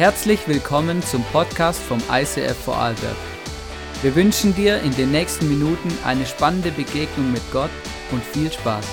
Herzlich 0.00 0.48
willkommen 0.48 1.02
zum 1.02 1.22
Podcast 1.24 1.78
vom 1.78 1.98
ICF 2.10 2.56
Vorarlberg. 2.56 3.16
Wir 4.00 4.16
wünschen 4.16 4.54
dir 4.54 4.80
in 4.80 4.92
den 4.96 5.10
nächsten 5.10 5.46
Minuten 5.46 5.90
eine 6.06 6.24
spannende 6.24 6.70
Begegnung 6.70 7.30
mit 7.30 7.42
Gott 7.52 7.68
und 8.10 8.24
viel 8.24 8.50
Spaß. 8.50 8.86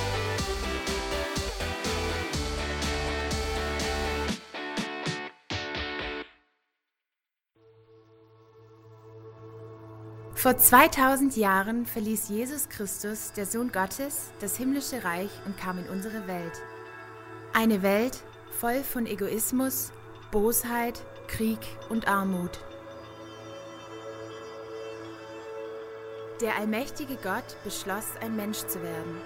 Vor 10.34 10.58
2000 10.58 11.38
Jahren 11.38 11.86
verließ 11.86 12.28
Jesus 12.28 12.68
Christus, 12.68 13.32
der 13.32 13.46
Sohn 13.46 13.72
Gottes, 13.72 14.34
das 14.42 14.58
himmlische 14.58 15.06
Reich 15.06 15.32
und 15.46 15.58
kam 15.58 15.80
in 15.80 15.88
unsere 15.88 16.28
Welt. 16.28 16.62
Eine 17.54 17.82
Welt 17.82 18.22
voll 18.60 18.84
von 18.84 19.06
Egoismus, 19.06 19.94
Bosheit, 20.32 21.06
Krieg 21.28 21.60
und 21.88 22.10
Armut. 22.10 22.60
Der 26.42 26.58
allmächtige 26.58 27.16
Gott 27.16 27.56
beschloss, 27.64 28.08
ein 28.22 28.36
Mensch 28.36 28.58
zu 28.58 28.80
werden. 28.84 29.22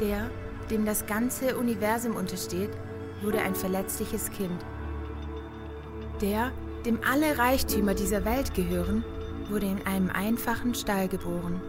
Der, 0.00 0.30
dem 0.70 0.86
das 0.86 1.04
ganze 1.04 1.58
Universum 1.58 2.16
untersteht, 2.16 2.70
wurde 3.22 3.42
ein 3.42 3.54
verletzliches 3.54 4.30
Kind. 4.30 4.64
Der, 6.22 6.52
dem 6.86 6.98
alle 7.04 7.36
Reichtümer 7.36 7.92
dieser 7.92 8.24
Welt 8.24 8.54
gehören, 8.54 9.04
wurde 9.50 9.66
in 9.66 9.86
einem 9.86 10.08
einfachen 10.08 10.74
Stall 10.74 11.06
geboren. 11.08 11.60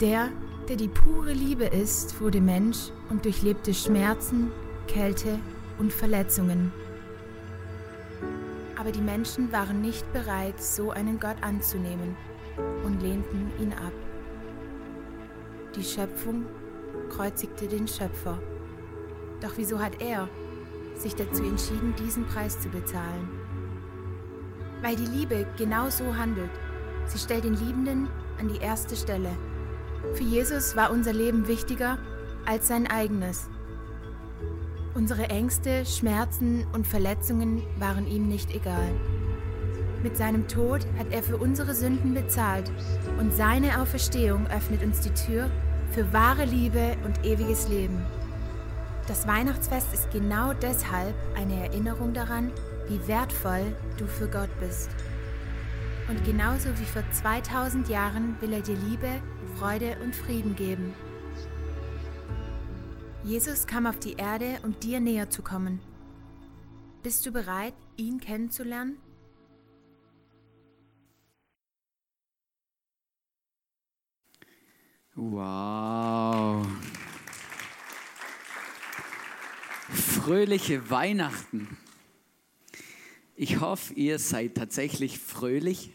Der, 0.00 0.30
der 0.70 0.76
die 0.76 0.88
pure 0.88 1.34
Liebe 1.34 1.66
ist, 1.66 2.18
wurde 2.22 2.40
Mensch 2.40 2.90
und 3.10 3.26
durchlebte 3.26 3.74
Schmerzen, 3.74 4.50
Kälte 4.88 5.38
und 5.78 5.92
Verletzungen. 5.92 6.72
Aber 8.84 8.92
die 8.92 9.00
Menschen 9.00 9.50
waren 9.50 9.80
nicht 9.80 10.12
bereit, 10.12 10.62
so 10.62 10.90
einen 10.90 11.18
Gott 11.18 11.36
anzunehmen 11.40 12.14
und 12.84 13.00
lehnten 13.00 13.50
ihn 13.58 13.72
ab. 13.72 13.94
Die 15.74 15.82
Schöpfung 15.82 16.44
kreuzigte 17.08 17.66
den 17.66 17.88
Schöpfer. 17.88 18.38
Doch 19.40 19.52
wieso 19.56 19.80
hat 19.80 20.02
er 20.02 20.28
sich 20.96 21.14
dazu 21.14 21.44
entschieden, 21.44 21.94
diesen 21.98 22.26
Preis 22.26 22.60
zu 22.60 22.68
bezahlen? 22.68 23.26
Weil 24.82 24.96
die 24.96 25.06
Liebe 25.06 25.46
genau 25.56 25.88
so 25.88 26.14
handelt. 26.14 26.50
Sie 27.06 27.18
stellt 27.18 27.44
den 27.44 27.54
Liebenden 27.54 28.10
an 28.38 28.48
die 28.48 28.58
erste 28.58 28.96
Stelle. 28.96 29.30
Für 30.12 30.24
Jesus 30.24 30.76
war 30.76 30.90
unser 30.90 31.14
Leben 31.14 31.48
wichtiger 31.48 31.96
als 32.44 32.68
sein 32.68 32.86
eigenes. 32.86 33.48
Unsere 34.94 35.28
Ängste, 35.28 35.84
Schmerzen 35.84 36.64
und 36.72 36.86
Verletzungen 36.86 37.62
waren 37.80 38.06
ihm 38.06 38.28
nicht 38.28 38.54
egal. 38.54 38.92
Mit 40.04 40.16
seinem 40.16 40.46
Tod 40.46 40.86
hat 40.96 41.08
er 41.10 41.20
für 41.24 41.36
unsere 41.36 41.74
Sünden 41.74 42.14
bezahlt 42.14 42.70
und 43.18 43.32
seine 43.32 43.82
Auferstehung 43.82 44.46
öffnet 44.46 44.84
uns 44.84 45.00
die 45.00 45.10
Tür 45.10 45.50
für 45.90 46.12
wahre 46.12 46.44
Liebe 46.44 46.96
und 47.04 47.24
ewiges 47.24 47.68
Leben. 47.68 48.06
Das 49.08 49.26
Weihnachtsfest 49.26 49.92
ist 49.92 50.12
genau 50.12 50.52
deshalb 50.52 51.14
eine 51.34 51.66
Erinnerung 51.66 52.12
daran, 52.14 52.52
wie 52.88 53.08
wertvoll 53.08 53.74
du 53.96 54.06
für 54.06 54.28
Gott 54.28 54.50
bist. 54.60 54.90
Und 56.08 56.24
genauso 56.24 56.68
wie 56.78 56.84
vor 56.84 57.02
2000 57.10 57.88
Jahren 57.88 58.36
will 58.40 58.52
er 58.52 58.60
dir 58.60 58.76
Liebe, 58.76 59.08
Freude 59.58 59.96
und 60.04 60.14
Frieden 60.14 60.54
geben. 60.54 60.94
Jesus 63.24 63.66
kam 63.66 63.86
auf 63.86 63.98
die 63.98 64.12
Erde, 64.12 64.58
um 64.64 64.78
dir 64.80 65.00
näher 65.00 65.30
zu 65.30 65.40
kommen. 65.40 65.80
Bist 67.02 67.24
du 67.24 67.32
bereit, 67.32 67.72
ihn 67.96 68.20
kennenzulernen? 68.20 68.98
Wow. 75.14 76.66
Fröhliche 79.88 80.90
Weihnachten. 80.90 81.78
Ich 83.36 83.60
hoffe, 83.60 83.94
ihr 83.94 84.18
seid 84.18 84.54
tatsächlich 84.54 85.18
fröhlich. 85.18 85.92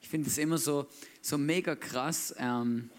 Ich 0.00 0.08
finde 0.08 0.28
es 0.28 0.38
immer 0.38 0.58
so, 0.58 0.88
so 1.22 1.38
mega 1.38 1.76
krass, 1.76 2.34
ähm, 2.38 2.90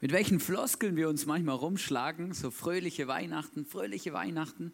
mit 0.00 0.12
welchen 0.12 0.40
Floskeln 0.40 0.96
wir 0.96 1.08
uns 1.08 1.26
manchmal 1.26 1.56
rumschlagen. 1.56 2.32
So 2.32 2.50
fröhliche 2.50 3.08
Weihnachten, 3.08 3.66
fröhliche 3.66 4.12
Weihnachten. 4.12 4.72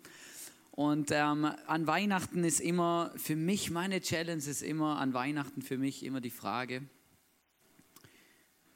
Und 0.71 1.11
ähm, 1.13 1.45
an 1.67 1.87
Weihnachten 1.87 2.43
ist 2.45 2.61
immer, 2.61 3.13
für 3.17 3.37
mich, 3.37 3.71
meine 3.71 4.01
Challenge 4.01 4.43
ist 4.43 4.63
immer, 4.63 4.99
an 4.99 5.15
Weihnachten 5.15 5.63
für 5.63 5.79
mich 5.79 6.05
immer 6.05 6.21
die 6.21 6.31
Frage, 6.31 6.83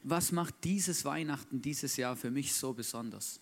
was 0.05 0.33
macht 0.33 0.55
dieses 0.65 1.05
Weihnachten 1.05 1.61
dieses 1.61 1.97
Jahr 1.97 2.17
für 2.17 2.31
mich 2.31 2.55
so 2.55 2.73
besonders? 2.73 3.41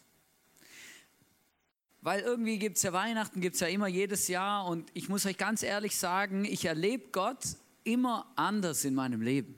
Weil 2.01 2.21
irgendwie 2.21 2.59
gibt 2.59 2.79
es 2.79 2.83
ja 2.83 2.93
Weihnachten, 2.93 3.41
gibt 3.41 3.55
es 3.55 3.61
ja 3.61 3.67
immer 3.67 3.89
jedes 3.89 4.27
Jahr 4.29 4.67
und 4.67 4.91
ich 4.95 5.09
muss 5.09 5.27
euch 5.27 5.37
ganz 5.37 5.63
ehrlich 5.63 5.97
sagen, 5.97 6.45
ich 6.45 6.65
erlebe 6.65 7.09
Gott 7.13 7.45
immer 7.85 8.33
anders 8.37 8.85
in 8.85 8.95
meinem 8.95 9.21
Leben. 9.21 9.55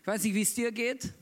Ich 0.00 0.06
weiß 0.06 0.24
nicht, 0.24 0.34
wie 0.34 0.42
es 0.42 0.54
dir 0.54 0.72
geht, 0.72 1.12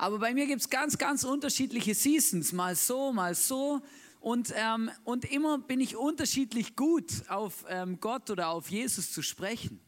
aber 0.00 0.18
bei 0.18 0.32
mir 0.32 0.46
gibt 0.46 0.62
es 0.62 0.70
ganz, 0.70 0.96
ganz 0.96 1.24
unterschiedliche 1.24 1.94
Seasons, 1.94 2.54
mal 2.54 2.74
so, 2.74 3.12
mal 3.12 3.34
so. 3.34 3.82
Und, 4.18 4.50
ähm, 4.56 4.90
und 5.04 5.30
immer 5.30 5.58
bin 5.58 5.78
ich 5.78 5.94
unterschiedlich 5.94 6.74
gut 6.74 7.28
auf 7.28 7.66
ähm, 7.68 8.00
Gott 8.00 8.30
oder 8.30 8.48
auf 8.48 8.70
Jesus 8.70 9.12
zu 9.12 9.20
sprechen. 9.20 9.78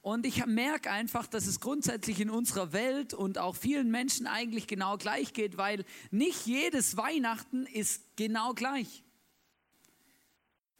Und 0.00 0.26
ich 0.26 0.44
merke 0.46 0.90
einfach, 0.90 1.28
dass 1.28 1.46
es 1.46 1.60
grundsätzlich 1.60 2.18
in 2.18 2.28
unserer 2.28 2.72
Welt 2.72 3.14
und 3.14 3.38
auch 3.38 3.54
vielen 3.54 3.88
Menschen 3.88 4.26
eigentlich 4.26 4.66
genau 4.66 4.96
gleich 4.96 5.32
geht, 5.32 5.56
weil 5.56 5.84
nicht 6.10 6.44
jedes 6.46 6.96
Weihnachten 6.96 7.66
ist 7.66 8.16
genau 8.16 8.52
gleich. 8.52 9.04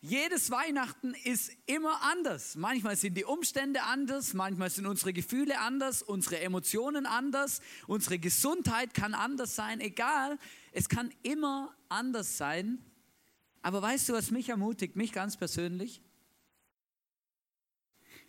Jedes 0.04 0.50
Weihnachten 0.50 1.14
ist 1.22 1.52
immer 1.66 2.02
anders. 2.02 2.56
Manchmal 2.56 2.96
sind 2.96 3.16
die 3.16 3.24
Umstände 3.24 3.84
anders, 3.84 4.34
manchmal 4.34 4.68
sind 4.68 4.86
unsere 4.86 5.12
Gefühle 5.12 5.60
anders, 5.60 6.02
unsere 6.02 6.40
Emotionen 6.40 7.06
anders, 7.06 7.60
unsere 7.86 8.18
Gesundheit 8.18 8.94
kann 8.94 9.14
anders 9.14 9.54
sein, 9.54 9.80
egal. 9.80 10.40
Es 10.72 10.88
kann 10.88 11.14
immer 11.22 11.72
anders 11.88 12.36
sein. 12.36 12.84
Aber 13.62 13.80
weißt 13.80 14.08
du, 14.08 14.14
was 14.14 14.32
mich 14.32 14.48
ermutigt, 14.48 14.96
mich 14.96 15.12
ganz 15.12 15.36
persönlich? 15.36 16.02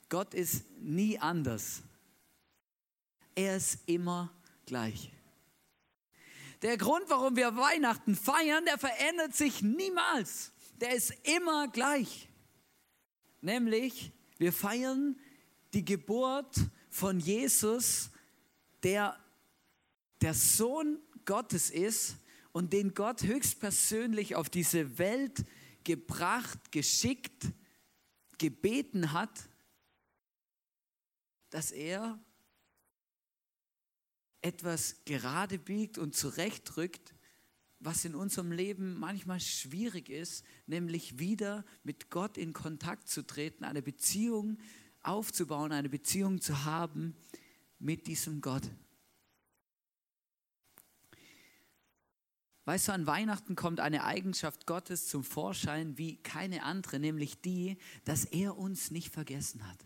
Gott 0.09 0.35
ist 0.35 0.69
nie 0.79 1.17
anders. 1.17 1.81
Er 3.33 3.57
ist 3.57 3.79
immer 3.87 4.31
gleich. 4.67 5.11
Der 6.61 6.77
Grund, 6.77 7.05
warum 7.07 7.35
wir 7.35 7.57
Weihnachten 7.57 8.15
feiern, 8.15 8.63
der 8.65 8.77
verändert 8.77 9.35
sich 9.35 9.63
niemals. 9.63 10.52
Der 10.79 10.95
ist 10.95 11.13
immer 11.23 11.67
gleich. 11.67 12.29
Nämlich, 13.41 14.11
wir 14.37 14.53
feiern 14.53 15.19
die 15.73 15.85
Geburt 15.85 16.55
von 16.89 17.19
Jesus, 17.19 18.09
der 18.83 19.17
der 20.21 20.33
Sohn 20.33 20.99
Gottes 21.25 21.69
ist 21.69 22.15
und 22.53 22.71
den 22.71 22.93
Gott 22.93 23.23
höchstpersönlich 23.23 24.35
auf 24.35 24.49
diese 24.49 24.97
Welt 24.97 25.43
gebracht, 25.83 26.71
geschickt, 26.71 27.47
gebeten 28.37 29.11
hat 29.11 29.49
dass 31.53 31.71
er 31.71 32.19
etwas 34.41 35.05
gerade 35.05 35.59
biegt 35.59 35.99
und 35.99 36.15
zurechtrückt, 36.15 37.13
was 37.85 38.05
in 38.05 38.15
unserem 38.15 38.51
Leben 38.51 38.99
manchmal 38.99 39.39
schwierig 39.39 40.09
ist, 40.09 40.45
nämlich 40.67 41.19
wieder 41.19 41.65
mit 41.83 42.09
Gott 42.09 42.37
in 42.37 42.53
Kontakt 42.53 43.07
zu 43.07 43.25
treten, 43.25 43.63
eine 43.63 43.81
Beziehung 43.81 44.57
aufzubauen, 45.01 45.71
eine 45.71 45.89
Beziehung 45.89 46.41
zu 46.41 46.65
haben 46.65 47.15
mit 47.79 48.07
diesem 48.07 48.41
Gott. 48.41 48.63
Weißt 52.65 52.87
du, 52.87 52.93
an 52.93 53.07
Weihnachten 53.07 53.55
kommt 53.55 53.81
eine 53.81 54.05
Eigenschaft 54.05 54.65
Gottes 54.65 55.07
zum 55.07 55.25
Vorschein 55.25 55.97
wie 55.97 56.15
keine 56.23 56.63
andere, 56.63 56.99
nämlich 56.99 57.41
die, 57.41 57.77
dass 58.05 58.23
er 58.23 58.57
uns 58.57 58.89
nicht 58.89 59.09
vergessen 59.13 59.67
hat 59.67 59.83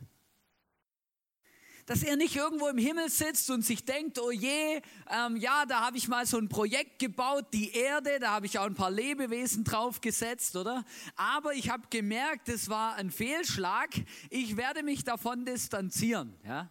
dass 1.88 2.04
er 2.04 2.18
nicht 2.18 2.36
irgendwo 2.36 2.68
im 2.68 2.78
Himmel 2.78 3.10
sitzt 3.10 3.50
und 3.50 3.66
sich 3.66 3.84
denkt, 3.84 4.20
oh 4.20 4.30
je, 4.30 4.82
ähm, 5.10 5.38
ja, 5.38 5.66
da 5.66 5.86
habe 5.86 5.98
ich 5.98 6.08
mal 6.08 6.26
so 6.26 6.38
ein 6.38 6.50
Projekt 6.50 7.00
gebaut, 7.00 7.46
die 7.54 7.72
Erde, 7.72 8.20
da 8.20 8.32
habe 8.32 8.46
ich 8.46 8.60
auch 8.60 8.66
ein 8.66 8.76
paar 8.76 8.92
Lebewesen 8.92 9.64
draufgesetzt, 9.64 10.56
oder? 10.58 10.84
Aber 11.16 11.54
ich 11.54 11.70
habe 11.70 11.84
gemerkt, 11.90 12.50
es 12.50 12.70
war 12.70 12.96
ein 12.96 13.10
Fehlschlag, 13.10 13.90
ich 14.30 14.58
werde 14.58 14.84
mich 14.84 15.06
davon 15.06 15.46
distanzieren, 15.46 16.36
ja? 16.44 16.70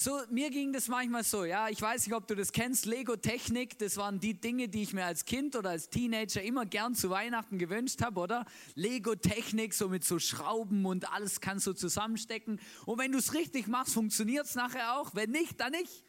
So, 0.00 0.16
mir 0.30 0.50
ging 0.50 0.72
das 0.72 0.86
manchmal 0.86 1.24
so, 1.24 1.44
ja, 1.44 1.68
ich 1.70 1.82
weiß 1.82 2.06
nicht, 2.06 2.14
ob 2.14 2.28
du 2.28 2.36
das 2.36 2.52
kennst, 2.52 2.86
Lego-Technik, 2.86 3.80
das 3.80 3.96
waren 3.96 4.20
die 4.20 4.34
Dinge, 4.34 4.68
die 4.68 4.82
ich 4.82 4.92
mir 4.92 5.04
als 5.04 5.24
Kind 5.24 5.56
oder 5.56 5.70
als 5.70 5.90
Teenager 5.90 6.40
immer 6.40 6.66
gern 6.66 6.94
zu 6.94 7.10
Weihnachten 7.10 7.58
gewünscht 7.58 8.00
habe, 8.00 8.20
oder? 8.20 8.46
Lego-Technik, 8.76 9.74
so 9.74 9.88
mit 9.88 10.04
so 10.04 10.20
Schrauben 10.20 10.86
und 10.86 11.12
alles 11.12 11.40
kannst 11.40 11.66
du 11.66 11.72
zusammenstecken. 11.72 12.60
Und 12.86 13.00
wenn 13.00 13.10
du 13.10 13.18
es 13.18 13.34
richtig 13.34 13.66
machst, 13.66 13.94
funktioniert 13.94 14.46
es 14.46 14.54
nachher 14.54 15.00
auch, 15.00 15.16
wenn 15.16 15.32
nicht, 15.32 15.58
dann 15.58 15.72
nicht. 15.72 16.04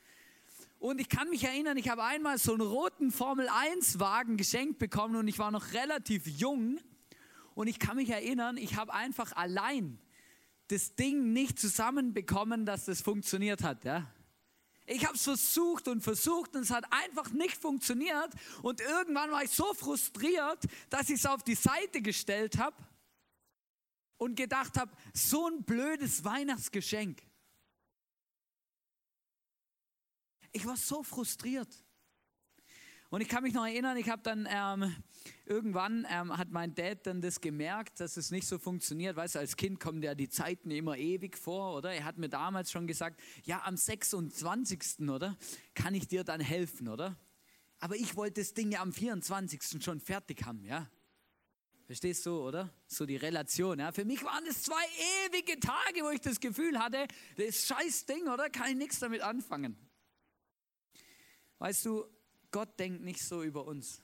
Und 0.77 1.01
ich 1.01 1.09
kann 1.09 1.27
mich 1.31 1.43
erinnern, 1.43 1.75
ich 1.75 1.89
habe 1.89 2.03
einmal 2.03 2.37
so 2.37 2.53
einen 2.53 2.61
roten 2.61 3.09
Formel-1-Wagen 3.09 4.37
geschenkt 4.37 4.77
bekommen 4.77 5.15
und 5.15 5.27
ich 5.27 5.39
war 5.39 5.49
noch 5.49 5.73
relativ 5.73 6.27
jung. 6.27 6.77
Und 7.55 7.65
ich 7.65 7.79
kann 7.79 7.95
mich 7.95 8.11
erinnern, 8.11 8.57
ich 8.57 8.75
habe 8.75 8.93
einfach 8.93 9.35
allein 9.35 9.97
das 10.69 10.95
Ding 10.95 11.33
nicht 11.33 11.59
zusammenbekommen, 11.59 12.65
dass 12.65 12.85
das 12.85 13.01
funktioniert 13.01 13.63
hat. 13.63 13.83
Ja? 13.83 14.11
Ich 14.85 15.05
habe 15.05 15.15
es 15.15 15.23
versucht 15.23 15.87
und 15.87 16.01
versucht 16.01 16.55
und 16.55 16.61
es 16.61 16.71
hat 16.71 16.85
einfach 16.91 17.31
nicht 17.31 17.57
funktioniert. 17.57 18.29
Und 18.61 18.81
irgendwann 18.81 19.31
war 19.31 19.43
ich 19.43 19.51
so 19.51 19.73
frustriert, 19.73 20.63
dass 20.89 21.09
ich 21.09 21.15
es 21.15 21.25
auf 21.25 21.43
die 21.43 21.55
Seite 21.55 22.01
gestellt 22.01 22.57
habe 22.57 22.75
und 24.17 24.35
gedacht 24.35 24.77
habe, 24.77 24.91
so 25.13 25.47
ein 25.47 25.63
blödes 25.63 26.23
Weihnachtsgeschenk. 26.23 27.21
Ich 30.51 30.65
war 30.65 30.77
so 30.77 31.03
frustriert. 31.03 31.69
Und 33.11 33.21
ich 33.21 33.27
kann 33.27 33.41
mich 33.41 33.53
noch 33.53 33.65
erinnern, 33.65 33.97
ich 33.97 34.07
habe 34.07 34.21
dann 34.21 34.47
ähm, 34.51 34.95
irgendwann 35.45 36.05
ähm, 36.11 36.37
hat 36.37 36.51
mein 36.51 36.75
Dad 36.75 37.07
dann 37.07 37.21
das 37.21 37.41
gemerkt, 37.41 37.99
dass 37.99 38.17
es 38.17 38.29
nicht 38.29 38.47
so 38.47 38.59
funktioniert. 38.59 39.15
Weißt 39.15 39.33
du, 39.33 39.39
als 39.39 39.55
Kind 39.55 39.79
kommen 39.79 40.03
ja 40.03 40.13
die 40.13 40.29
Zeiten 40.29 40.69
immer 40.69 40.95
ewig 40.95 41.35
vor, 41.35 41.75
oder? 41.75 41.91
Er 41.91 42.05
hat 42.05 42.19
mir 42.19 42.29
damals 42.29 42.71
schon 42.71 42.85
gesagt, 42.85 43.19
ja, 43.45 43.63
am 43.65 43.77
26. 43.77 45.09
oder? 45.09 45.35
Kann 45.73 45.95
ich 45.95 46.07
dir 46.07 46.23
dann 46.23 46.39
helfen, 46.39 46.87
oder? 46.87 47.17
Aber 47.79 47.95
ich 47.95 48.15
wollte 48.15 48.41
das 48.41 48.53
Ding 48.53 48.71
ja 48.71 48.81
am 48.81 48.93
24. 48.93 49.83
schon 49.83 49.99
fertig 49.99 50.45
haben, 50.45 50.63
ja? 50.63 50.87
Verstehst 51.87 52.23
du, 52.27 52.39
oder? 52.39 52.71
So 52.85 53.07
die 53.07 53.15
Relation. 53.15 53.79
Ja? 53.79 53.91
Für 53.91 54.05
mich 54.05 54.23
waren 54.23 54.45
es 54.45 54.61
zwei 54.61 54.85
ewige 55.25 55.59
Tage, 55.59 56.03
wo 56.03 56.11
ich 56.11 56.21
das 56.21 56.39
Gefühl 56.39 56.77
hatte, 56.77 57.07
das 57.37 57.65
scheiß 57.65 58.05
Ding, 58.05 58.27
oder? 58.27 58.51
Kann 58.51 58.69
ich 58.69 58.75
nichts 58.75 58.99
damit 58.99 59.21
anfangen. 59.21 59.75
Weißt 61.57 61.85
du, 61.87 62.05
Gott 62.51 62.79
denkt 62.79 63.03
nicht 63.03 63.21
so 63.23 63.43
über 63.43 63.65
uns. 63.65 64.01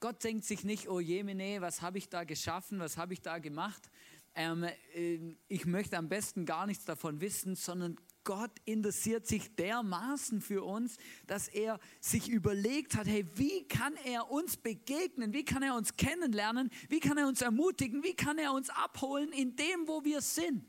Gott 0.00 0.24
denkt 0.24 0.44
sich 0.44 0.64
nicht, 0.64 0.88
oh 0.88 0.98
Jemine, 0.98 1.60
was 1.60 1.82
habe 1.82 1.98
ich 1.98 2.08
da 2.08 2.24
geschaffen, 2.24 2.80
was 2.80 2.96
habe 2.96 3.12
ich 3.12 3.20
da 3.20 3.38
gemacht. 3.38 3.90
Ähm, 4.34 4.64
äh, 4.94 5.36
ich 5.48 5.66
möchte 5.66 5.98
am 5.98 6.08
besten 6.08 6.46
gar 6.46 6.66
nichts 6.66 6.84
davon 6.84 7.20
wissen, 7.20 7.54
sondern 7.56 7.96
Gott 8.24 8.52
interessiert 8.64 9.26
sich 9.26 9.54
dermaßen 9.56 10.40
für 10.40 10.62
uns, 10.62 10.96
dass 11.26 11.48
er 11.48 11.80
sich 12.00 12.28
überlegt 12.28 12.96
hat, 12.96 13.06
hey, 13.06 13.26
wie 13.34 13.66
kann 13.66 13.94
er 14.04 14.30
uns 14.30 14.56
begegnen, 14.56 15.32
wie 15.32 15.44
kann 15.44 15.62
er 15.62 15.74
uns 15.74 15.96
kennenlernen, 15.96 16.70
wie 16.88 17.00
kann 17.00 17.18
er 17.18 17.26
uns 17.26 17.40
ermutigen, 17.42 18.02
wie 18.02 18.14
kann 18.14 18.38
er 18.38 18.52
uns 18.52 18.70
abholen 18.70 19.32
in 19.32 19.56
dem, 19.56 19.86
wo 19.86 20.04
wir 20.04 20.20
sind. 20.20 20.64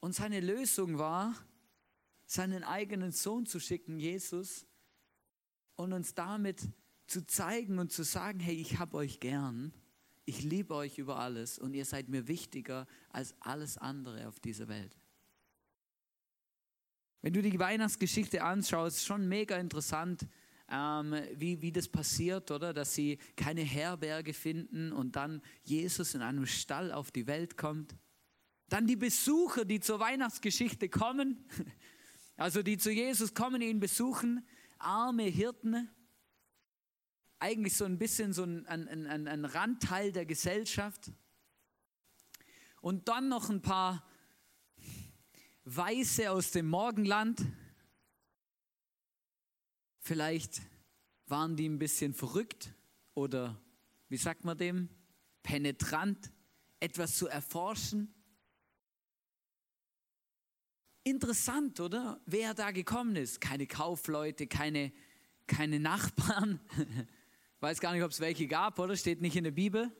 Und 0.00 0.14
seine 0.14 0.40
Lösung 0.40 0.98
war, 0.98 1.34
seinen 2.26 2.64
eigenen 2.64 3.12
Sohn 3.12 3.46
zu 3.46 3.60
schicken, 3.60 3.98
Jesus, 3.98 4.66
und 5.76 5.92
uns 5.92 6.14
damit 6.14 6.68
zu 7.06 7.26
zeigen 7.26 7.78
und 7.78 7.92
zu 7.92 8.02
sagen, 8.02 8.40
hey, 8.40 8.54
ich 8.54 8.78
habe 8.78 8.96
euch 8.96 9.20
gern, 9.20 9.72
ich 10.24 10.42
liebe 10.42 10.74
euch 10.74 10.98
über 10.98 11.18
alles 11.18 11.58
und 11.58 11.74
ihr 11.74 11.84
seid 11.84 12.08
mir 12.08 12.28
wichtiger 12.28 12.86
als 13.10 13.34
alles 13.40 13.76
andere 13.76 14.26
auf 14.28 14.40
dieser 14.40 14.68
Welt. 14.68 14.96
Wenn 17.20 17.32
du 17.32 17.42
die 17.42 17.58
Weihnachtsgeschichte 17.58 18.42
anschaust, 18.42 19.04
schon 19.04 19.28
mega 19.28 19.56
interessant, 19.56 20.26
ähm, 20.70 21.14
wie, 21.34 21.60
wie 21.60 21.72
das 21.72 21.88
passiert, 21.88 22.50
oder? 22.50 22.72
Dass 22.72 22.94
sie 22.94 23.18
keine 23.36 23.62
Herberge 23.62 24.32
finden 24.32 24.92
und 24.92 25.16
dann 25.16 25.42
Jesus 25.62 26.14
in 26.14 26.22
einem 26.22 26.46
Stall 26.46 26.92
auf 26.92 27.10
die 27.10 27.26
Welt 27.26 27.56
kommt. 27.56 27.96
Dann 28.68 28.86
die 28.86 28.96
Besucher, 28.96 29.64
die 29.64 29.80
zur 29.80 30.00
Weihnachtsgeschichte 30.00 30.88
kommen, 30.88 31.46
also 32.36 32.62
die 32.62 32.78
zu 32.78 32.90
Jesus 32.90 33.34
kommen, 33.34 33.62
ihn 33.62 33.80
besuchen, 33.80 34.46
arme 34.78 35.24
Hirten, 35.24 35.90
eigentlich 37.38 37.76
so 37.76 37.84
ein 37.84 37.98
bisschen 37.98 38.32
so 38.32 38.44
ein, 38.44 38.66
ein, 38.66 38.88
ein, 39.06 39.28
ein 39.28 39.44
Randteil 39.44 40.12
der 40.12 40.24
Gesellschaft. 40.24 41.12
Und 42.80 43.08
dann 43.08 43.28
noch 43.28 43.50
ein 43.50 43.60
paar 43.60 44.06
Weiße 45.64 46.30
aus 46.30 46.52
dem 46.52 46.68
Morgenland. 46.68 47.44
Vielleicht 50.00 50.62
waren 51.26 51.56
die 51.56 51.68
ein 51.68 51.78
bisschen 51.78 52.14
verrückt 52.14 52.74
oder 53.14 53.60
wie 54.08 54.16
sagt 54.16 54.44
man 54.44 54.56
dem? 54.56 54.88
Penetrant, 55.42 56.32
etwas 56.80 57.16
zu 57.16 57.26
erforschen. 57.26 58.13
Interessant, 61.04 61.80
oder? 61.80 62.18
Wer 62.24 62.54
da 62.54 62.70
gekommen 62.70 63.16
ist. 63.16 63.40
Keine 63.40 63.66
Kaufleute, 63.66 64.46
keine, 64.46 64.90
keine 65.46 65.78
Nachbarn. 65.78 66.60
Weiß 67.60 67.80
gar 67.80 67.92
nicht, 67.92 68.02
ob 68.02 68.10
es 68.10 68.20
welche 68.20 68.46
gab, 68.46 68.78
oder? 68.78 68.96
Steht 68.96 69.20
nicht 69.20 69.36
in 69.36 69.44
der 69.44 69.50
Bibel. 69.50 69.94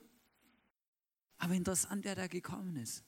Aber 1.37 1.53
interessant, 1.55 2.05
wer 2.05 2.15
da 2.15 2.27
gekommen 2.27 2.77
ist. 2.77 3.05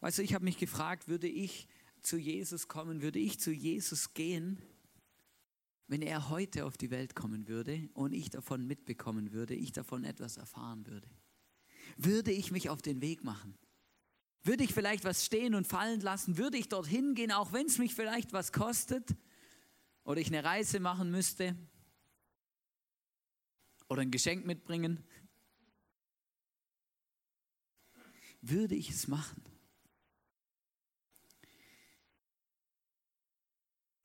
Weißt 0.00 0.18
du, 0.18 0.22
ich 0.22 0.32
habe 0.32 0.44
mich 0.44 0.56
gefragt, 0.56 1.06
würde 1.06 1.28
ich 1.28 1.68
zu 2.00 2.16
Jesus 2.16 2.66
kommen, 2.66 3.02
würde 3.02 3.18
ich 3.18 3.38
zu 3.38 3.50
Jesus 3.52 4.14
gehen, 4.14 4.62
wenn 5.86 6.00
er 6.00 6.30
heute 6.30 6.64
auf 6.64 6.78
die 6.78 6.90
Welt 6.90 7.14
kommen 7.14 7.46
würde 7.46 7.90
und 7.92 8.12
ich 8.12 8.30
davon 8.30 8.66
mitbekommen 8.66 9.32
würde, 9.32 9.54
ich 9.54 9.72
davon 9.72 10.04
etwas 10.04 10.38
erfahren 10.38 10.86
würde? 10.86 11.08
Würde 11.96 12.32
ich 12.32 12.50
mich 12.52 12.70
auf 12.70 12.80
den 12.80 13.02
Weg 13.02 13.22
machen? 13.22 13.58
Würde 14.42 14.62
ich 14.62 14.72
vielleicht 14.72 15.04
was 15.04 15.24
stehen 15.24 15.54
und 15.54 15.66
fallen 15.66 16.00
lassen? 16.00 16.38
Würde 16.38 16.56
ich 16.56 16.68
dorthin 16.68 17.14
gehen, 17.14 17.32
auch 17.32 17.52
wenn 17.52 17.66
es 17.66 17.78
mich 17.78 17.94
vielleicht 17.94 18.32
was 18.32 18.52
kostet? 18.52 19.16
Oder 20.04 20.20
ich 20.20 20.28
eine 20.28 20.44
Reise 20.44 20.78
machen 20.78 21.10
müsste? 21.10 21.56
Oder 23.88 24.02
ein 24.02 24.10
Geschenk 24.10 24.46
mitbringen? 24.46 25.02
Würde 28.40 28.76
ich 28.76 28.90
es 28.90 29.08
machen? 29.08 29.42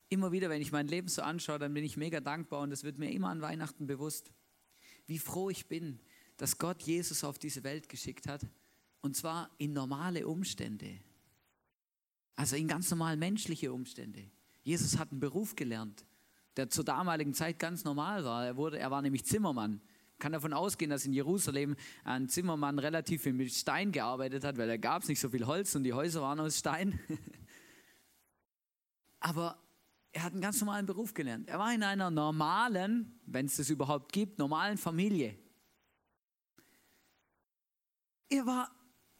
Immer 0.08 0.32
wieder, 0.32 0.50
wenn 0.50 0.60
ich 0.60 0.72
mein 0.72 0.88
Leben 0.88 1.08
so 1.08 1.22
anschaue, 1.22 1.58
dann 1.58 1.72
bin 1.72 1.84
ich 1.84 1.96
mega 1.96 2.20
dankbar 2.20 2.60
und 2.60 2.72
es 2.72 2.82
wird 2.82 2.98
mir 2.98 3.10
immer 3.12 3.28
an 3.28 3.40
Weihnachten 3.40 3.86
bewusst, 3.86 4.32
wie 5.06 5.18
froh 5.18 5.50
ich 5.50 5.68
bin, 5.68 6.00
dass 6.36 6.58
Gott 6.58 6.82
Jesus 6.82 7.24
auf 7.24 7.38
diese 7.38 7.62
Welt 7.62 7.88
geschickt 7.88 8.26
hat 8.26 8.46
und 9.02 9.16
zwar 9.16 9.50
in 9.58 9.72
normale 9.72 10.26
Umstände. 10.26 10.98
Also 12.36 12.56
in 12.56 12.68
ganz 12.68 12.90
normal 12.90 13.16
menschliche 13.16 13.72
Umstände. 13.72 14.30
Jesus 14.62 14.98
hat 14.98 15.10
einen 15.10 15.20
Beruf 15.20 15.54
gelernt, 15.54 16.06
der 16.56 16.70
zur 16.70 16.84
damaligen 16.84 17.34
Zeit 17.34 17.58
ganz 17.58 17.84
normal 17.84 18.24
war. 18.24 18.46
Er, 18.46 18.56
wurde, 18.56 18.78
er 18.78 18.90
war 18.90 19.02
nämlich 19.02 19.24
Zimmermann. 19.24 19.72
Man 19.72 20.18
kann 20.18 20.32
davon 20.32 20.52
ausgehen, 20.52 20.90
dass 20.90 21.04
in 21.04 21.12
Jerusalem 21.12 21.76
ein 22.04 22.28
Zimmermann 22.28 22.78
relativ 22.78 23.22
viel 23.22 23.32
mit 23.32 23.52
Stein 23.52 23.90
gearbeitet 23.90 24.44
hat, 24.44 24.56
weil 24.56 24.68
da 24.68 24.76
gab 24.76 25.02
es 25.02 25.08
nicht 25.08 25.20
so 25.20 25.28
viel 25.28 25.46
Holz 25.46 25.74
und 25.74 25.82
die 25.82 25.92
Häuser 25.92 26.22
waren 26.22 26.38
aus 26.38 26.58
Stein. 26.58 26.98
Aber 29.20 29.58
er 30.12 30.22
hat 30.22 30.32
einen 30.32 30.42
ganz 30.42 30.60
normalen 30.60 30.86
Beruf 30.86 31.12
gelernt. 31.14 31.48
Er 31.48 31.58
war 31.58 31.74
in 31.74 31.82
einer 31.82 32.10
normalen, 32.10 33.20
wenn 33.26 33.46
es 33.46 33.56
das 33.56 33.68
überhaupt 33.68 34.12
gibt, 34.12 34.38
normalen 34.38 34.78
Familie. 34.78 35.36
Er 38.28 38.46
war 38.46 38.70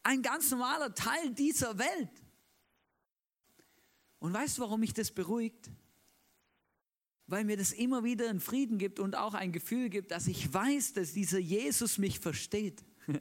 ein 0.03 0.21
ganz 0.21 0.51
normaler 0.51 0.93
Teil 0.93 1.31
dieser 1.31 1.77
Welt. 1.77 2.09
Und 4.19 4.33
weißt 4.33 4.57
du, 4.57 4.61
warum 4.61 4.81
mich 4.81 4.93
das 4.93 5.11
beruhigt? 5.11 5.69
Weil 7.27 7.45
mir 7.45 7.57
das 7.57 7.71
immer 7.71 8.03
wieder 8.03 8.29
einen 8.29 8.39
Frieden 8.39 8.77
gibt 8.77 8.99
und 8.99 9.15
auch 9.15 9.33
ein 9.33 9.51
Gefühl 9.51 9.89
gibt, 9.89 10.11
dass 10.11 10.27
ich 10.27 10.53
weiß, 10.53 10.93
dass 10.93 11.13
dieser 11.13 11.39
Jesus 11.39 11.97
mich 11.97 12.19
versteht. 12.19 12.83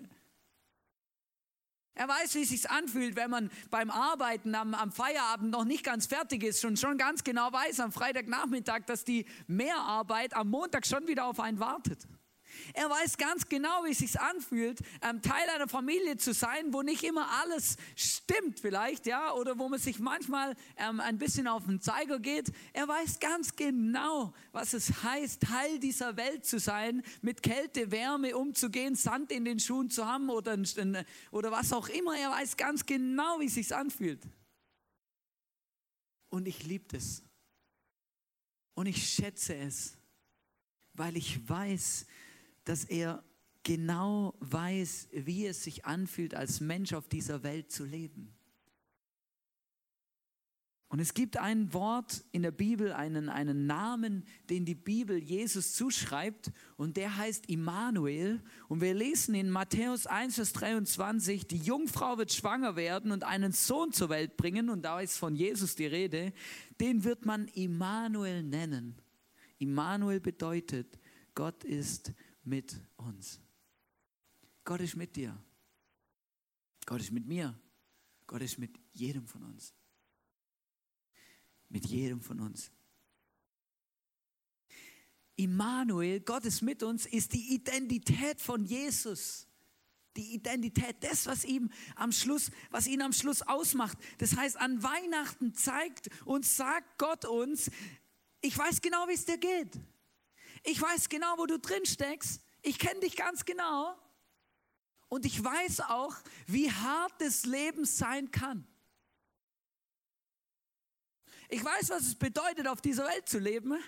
Er 1.94 2.08
weiß, 2.08 2.34
wie 2.36 2.42
es 2.42 2.48
sich 2.48 2.70
anfühlt, 2.70 3.16
wenn 3.16 3.30
man 3.30 3.50
beim 3.68 3.90
Arbeiten 3.90 4.54
am, 4.54 4.72
am, 4.72 4.92
Feierabend 4.92 5.50
noch 5.50 5.64
nicht 5.64 5.84
ganz 5.84 6.06
fertig 6.06 6.42
ist 6.42 6.64
und 6.64 6.78
schon 6.78 6.96
ganz 6.96 7.22
genau 7.22 7.52
weiß 7.52 7.80
am 7.80 7.92
Freitagnachmittag, 7.92 8.86
dass 8.86 9.04
die 9.04 9.26
Mehrarbeit 9.46 10.34
am 10.34 10.48
Montag 10.48 10.86
schon 10.86 11.06
wieder 11.06 11.26
auf 11.26 11.38
einen 11.38 11.58
wartet. 11.58 12.08
Er 12.75 12.88
weiß 12.88 13.16
ganz 13.16 13.49
genau, 13.49 13.85
wie 13.85 13.90
es 13.90 13.99
sich 13.99 14.21
anfühlt, 14.21 14.81
ähm, 15.02 15.23
Teil 15.23 15.49
einer 15.54 15.69
Familie 15.69 16.16
zu 16.16 16.33
sein, 16.33 16.73
wo 16.73 16.83
nicht 16.83 17.02
immer 17.04 17.28
alles 17.42 17.76
stimmt 17.97 18.61
vielleicht, 18.61 19.07
ja, 19.07 19.33
oder 19.35 19.59
wo 19.59 19.69
man 19.69 19.78
sich 19.78 19.99
manchmal 19.99 20.54
ähm, 20.76 21.00
ein 21.00 21.19
bisschen 21.19 21.47
auf 21.47 21.64
den 21.66 21.81
Zeiger 21.81 22.19
geht. 22.19 22.52
Er 22.73 22.88
weiß 22.88 23.21
ganz 23.21 23.57
genau, 23.57 24.33
was 24.52 24.73
es 24.73 25.02
heißt, 25.02 25.42
Teil 25.42 25.78
dieser 25.78 26.16
Welt 26.16 26.45
zu 26.45 26.59
sein, 26.59 27.02
mit 27.21 27.42
Kälte, 27.42 27.90
Wärme 27.90 28.37
umzugehen, 28.37 28.95
Sand 28.95 29.33
in 29.33 29.45
den 29.45 29.59
Schuhen 29.59 29.90
zu 29.90 30.07
haben 30.07 30.31
oder, 30.31 30.57
oder 31.31 31.50
was 31.50 31.73
auch 31.73 31.88
immer. 31.88 32.16
Er 32.16 32.31
weiß 32.31 32.57
ganz 32.57 32.87
genau, 32.87 33.40
wie 33.40 33.47
es 33.47 33.54
sich 33.54 33.75
anfühlt. 33.75 34.23
Und 36.28 36.49
ich 36.49 36.64
liebe 36.64 36.97
es. 36.97 37.23
Und 38.75 38.87
ich 38.87 39.07
schätze 39.07 39.54
es, 39.54 39.99
weil 40.95 41.16
ich 41.16 41.47
weiß, 41.49 42.07
dass 42.64 42.85
er 42.85 43.23
genau 43.62 44.35
weiß, 44.40 45.09
wie 45.12 45.47
es 45.47 45.62
sich 45.62 45.85
anfühlt, 45.85 46.35
als 46.35 46.61
Mensch 46.61 46.92
auf 46.92 47.09
dieser 47.09 47.42
Welt 47.42 47.71
zu 47.71 47.85
leben. 47.85 48.35
Und 50.92 51.00
es 51.00 51.14
gibt 51.14 51.38
ein 51.38 51.73
Wort 51.73 52.23
in 52.33 52.42
der 52.42 52.50
Bibel, 52.50 52.92
einen, 52.92 53.31
einen 53.31 53.64
Namen, 53.64 54.26
den 54.50 54.66
die 54.66 54.75
Bibel 54.75 55.16
Jesus 55.16 55.73
zuschreibt, 55.73 56.52
und 56.76 56.99
der 56.99 57.16
heißt 57.16 57.47
Immanuel. 57.47 58.42
Und 58.69 58.83
wir 58.83 58.92
lesen 58.92 59.35
in 59.35 59.49
Matthäus 59.49 60.07
1, 60.07 60.35
Vers 60.35 60.52
23, 60.52 61.47
die 61.47 61.57
Jungfrau 61.57 62.19
wird 62.19 62.31
schwanger 62.31 62.76
werden 62.76 63.11
und 63.11 63.25
einen 63.25 63.52
Sohn 63.52 63.92
zur 63.92 64.11
Welt 64.11 64.37
bringen, 64.37 64.69
und 64.69 64.83
da 64.83 65.00
ist 65.00 65.16
von 65.16 65.35
Jesus 65.35 65.76
die 65.76 65.87
Rede, 65.87 66.35
den 66.78 67.04
wird 67.04 67.25
man 67.25 67.49
Immanuel 67.49 68.42
nennen. 68.42 68.97
Immanuel 69.57 70.21
bedeutet, 70.21 70.99
Gott 71.35 71.64
ist 71.64 72.12
mit 72.44 72.80
uns. 72.96 73.40
Gott 74.64 74.80
ist 74.80 74.96
mit 74.96 75.16
dir. 75.16 75.37
Gott 76.87 77.00
ist 77.00 77.12
mit 77.12 77.26
mir. 77.26 77.58
Gott 78.26 78.42
ist 78.42 78.58
mit 78.58 78.78
jedem 78.92 79.26
von 79.26 79.42
uns. 79.44 79.75
Mit 81.68 81.87
jedem 81.87 82.20
von 82.20 82.40
uns. 82.40 82.70
Immanuel, 85.37 86.20
Gott 86.20 86.44
ist 86.44 86.62
mit 86.62 86.82
uns, 86.82 87.06
ist 87.06 87.32
die 87.32 87.54
Identität 87.54 88.40
von 88.40 88.64
Jesus. 88.64 89.46
Die 90.16 90.34
Identität, 90.34 90.96
das, 91.00 91.26
was 91.26 91.44
ihm 91.44 91.70
am 91.96 92.12
Schluss, 92.12 92.50
was 92.70 92.87
ihn 92.87 93.00
am 93.00 93.14
Schluss 93.14 93.40
ausmacht. 93.42 93.96
Das 94.18 94.37
heißt, 94.37 94.58
an 94.58 94.82
Weihnachten 94.82 95.54
zeigt 95.54 96.11
und 96.26 96.44
sagt 96.44 96.99
Gott 96.99 97.25
uns, 97.25 97.70
ich 98.42 98.56
weiß 98.56 98.82
genau, 98.82 99.08
wie 99.08 99.14
es 99.14 99.25
dir 99.25 99.38
geht. 99.38 99.80
Ich 100.62 100.81
weiß 100.81 101.09
genau, 101.09 101.38
wo 101.38 101.47
du 101.47 101.59
drin 101.59 101.85
steckst. 101.85 102.42
Ich 102.62 102.78
kenne 102.78 103.00
dich 103.00 103.16
ganz 103.16 103.45
genau. 103.45 103.97
Und 105.09 105.26
ich 105.26 105.42
weiß 105.42 105.81
auch, 105.81 106.14
wie 106.47 106.71
hart 106.71 107.12
das 107.21 107.45
Leben 107.45 107.85
sein 107.85 108.31
kann. 108.31 108.66
Ich 111.49 111.62
weiß, 111.62 111.90
was 111.90 112.02
es 112.04 112.14
bedeutet, 112.14 112.66
auf 112.66 112.81
dieser 112.81 113.07
Welt 113.07 113.28
zu 113.28 113.38
leben, 113.38 113.78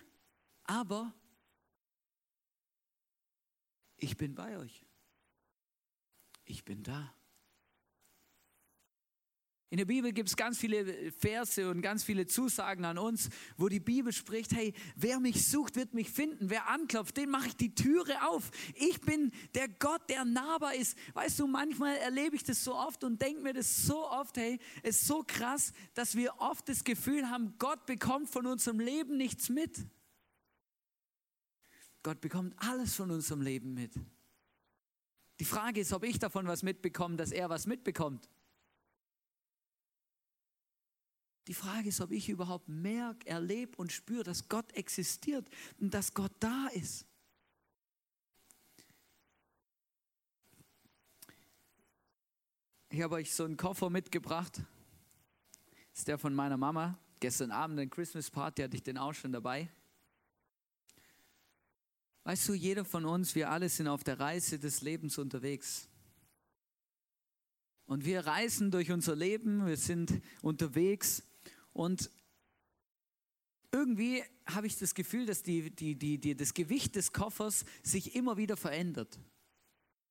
aber 0.64 1.14
ich 3.96 4.18
bin 4.18 4.34
bei 4.34 4.58
euch. 4.58 4.84
Ich 6.44 6.62
bin 6.64 6.82
da. 6.82 7.14
In 9.74 9.78
der 9.78 9.86
Bibel 9.86 10.12
gibt 10.12 10.28
es 10.28 10.36
ganz 10.36 10.56
viele 10.56 11.10
Verse 11.10 11.68
und 11.68 11.82
ganz 11.82 12.04
viele 12.04 12.28
Zusagen 12.28 12.84
an 12.84 12.96
uns, 12.96 13.28
wo 13.56 13.68
die 13.68 13.80
Bibel 13.80 14.12
spricht, 14.12 14.54
hey, 14.54 14.72
wer 14.94 15.18
mich 15.18 15.48
sucht, 15.48 15.74
wird 15.74 15.94
mich 15.94 16.12
finden. 16.12 16.48
Wer 16.48 16.68
anklopft, 16.68 17.16
den 17.16 17.28
mache 17.28 17.48
ich 17.48 17.56
die 17.56 17.74
Türe 17.74 18.24
auf. 18.28 18.52
Ich 18.76 19.00
bin 19.00 19.32
der 19.56 19.68
Gott, 19.68 20.08
der 20.08 20.24
nahbar 20.24 20.76
ist. 20.76 20.96
Weißt 21.14 21.40
du, 21.40 21.48
manchmal 21.48 21.96
erlebe 21.96 22.36
ich 22.36 22.44
das 22.44 22.62
so 22.62 22.76
oft 22.76 23.02
und 23.02 23.20
denke 23.20 23.40
mir 23.40 23.52
das 23.52 23.84
so 23.84 24.08
oft, 24.08 24.36
hey, 24.36 24.60
es 24.84 25.00
ist 25.00 25.08
so 25.08 25.24
krass, 25.26 25.72
dass 25.94 26.14
wir 26.14 26.36
oft 26.38 26.68
das 26.68 26.84
Gefühl 26.84 27.28
haben, 27.28 27.54
Gott 27.58 27.84
bekommt 27.84 28.30
von 28.30 28.46
unserem 28.46 28.78
Leben 28.78 29.16
nichts 29.16 29.48
mit. 29.48 29.84
Gott 32.04 32.20
bekommt 32.20 32.54
alles 32.58 32.94
von 32.94 33.10
unserem 33.10 33.40
Leben 33.40 33.74
mit. 33.74 33.92
Die 35.40 35.44
Frage 35.44 35.80
ist, 35.80 35.92
ob 35.92 36.04
ich 36.04 36.20
davon 36.20 36.46
was 36.46 36.62
mitbekomme, 36.62 37.16
dass 37.16 37.32
er 37.32 37.50
was 37.50 37.66
mitbekommt. 37.66 38.28
Die 41.46 41.54
Frage 41.54 41.88
ist, 41.88 42.00
ob 42.00 42.10
ich 42.10 42.28
überhaupt 42.28 42.68
merke, 42.68 43.26
erlebe 43.26 43.76
und 43.76 43.92
spüre, 43.92 44.24
dass 44.24 44.48
Gott 44.48 44.72
existiert 44.72 45.46
und 45.78 45.92
dass 45.92 46.14
Gott 46.14 46.32
da 46.40 46.68
ist. 46.68 47.06
Ich 52.88 53.02
habe 53.02 53.16
euch 53.16 53.34
so 53.34 53.44
einen 53.44 53.56
Koffer 53.56 53.90
mitgebracht. 53.90 54.62
Das 55.90 55.98
ist 55.98 56.08
der 56.08 56.16
von 56.16 56.34
meiner 56.34 56.56
Mama. 56.56 56.98
Gestern 57.20 57.50
Abend 57.50 57.78
in 57.80 57.90
Christmas 57.90 58.30
Party 58.30 58.62
hatte 58.62 58.76
ich 58.76 58.82
den 58.82 58.96
auch 58.98 59.12
schon 59.12 59.32
dabei. 59.32 59.68
Weißt 62.22 62.48
du, 62.48 62.54
jeder 62.54 62.84
von 62.84 63.04
uns, 63.04 63.34
wir 63.34 63.50
alle 63.50 63.68
sind 63.68 63.88
auf 63.88 64.02
der 64.02 64.18
Reise 64.18 64.58
des 64.58 64.80
Lebens 64.80 65.18
unterwegs. 65.18 65.88
Und 67.86 68.04
wir 68.04 68.26
reisen 68.26 68.70
durch 68.70 68.90
unser 68.90 69.14
Leben, 69.14 69.66
wir 69.66 69.76
sind 69.76 70.22
unterwegs 70.40 71.22
und 71.74 72.10
irgendwie 73.72 74.22
habe 74.46 74.66
ich 74.66 74.78
das 74.78 74.94
Gefühl, 74.94 75.26
dass 75.26 75.42
die, 75.42 75.70
die, 75.70 75.96
die, 75.96 76.36
das 76.36 76.54
Gewicht 76.54 76.94
des 76.94 77.12
Koffers 77.12 77.64
sich 77.82 78.14
immer 78.14 78.36
wieder 78.36 78.56
verändert. 78.56 79.18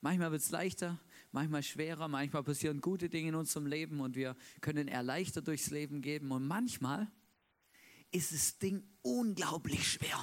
Manchmal 0.01 0.32
wird 0.32 0.41
es 0.41 0.51
leichter, 0.51 1.00
manchmal 1.32 1.63
schwerer, 1.63 2.10
manchmal 2.10 2.43
passieren 2.43 2.82
gute 2.82 3.10
Dinge 3.10 3.29
in 3.29 3.36
unserem 3.36 3.65
Leben 3.65 4.01
und 4.01 4.17
wir 4.17 4.36
können 4.60 4.89
erleichtert 4.89 5.48
durchs 5.48 5.70
Leben 5.72 6.01
gehen. 6.01 6.29
Und 6.29 6.46
manchmal 6.46 7.10
ist 8.12 8.34
das 8.34 8.60
Ding 8.60 8.84
unglaublich 9.01 9.88
schwer. 9.93 10.20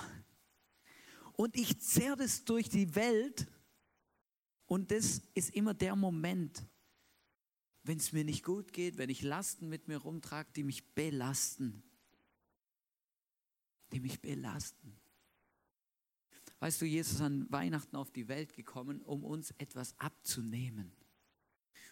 Und 1.32 1.56
ich 1.56 1.80
zerre 1.80 2.16
das 2.16 2.44
durch 2.44 2.68
die 2.68 2.94
Welt 2.94 3.47
und 4.66 4.90
das 4.90 5.23
ist 5.32 5.54
immer 5.54 5.73
der 5.73 5.97
Moment, 5.97 6.62
wenn 7.82 7.99
es 7.99 8.12
mir 8.12 8.25
nicht 8.25 8.44
gut 8.44 8.72
geht, 8.72 8.99
wenn 8.99 9.10
ich 9.10 9.22
Lasten 9.22 9.68
mit 9.68 9.88
mir 9.88 9.99
rumtrage, 9.99 10.50
die 10.54 10.64
mich 10.64 10.94
belasten. 10.94 11.82
Die 13.92 14.00
mich 14.00 14.20
belasten. 14.20 14.96
Weißt 16.60 16.80
du, 16.82 16.84
Jesus 16.84 17.14
ist 17.14 17.20
an 17.22 17.50
Weihnachten 17.50 17.96
auf 17.96 18.10
die 18.10 18.28
Welt 18.28 18.54
gekommen, 18.54 19.00
um 19.00 19.25
uns 19.25 19.50
etwas 19.52 19.99
abzunehmen, 19.99 20.92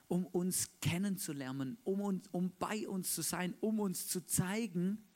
um 0.08 0.26
uns 0.26 0.70
kennenzulernen, 0.80 1.78
um, 1.84 2.02
uns, 2.02 2.28
um 2.28 2.52
bei 2.58 2.86
uns 2.86 3.14
zu 3.14 3.22
sein, 3.22 3.54
um 3.60 3.80
uns 3.80 4.08
zu 4.08 4.24
zeigen, 4.26 5.08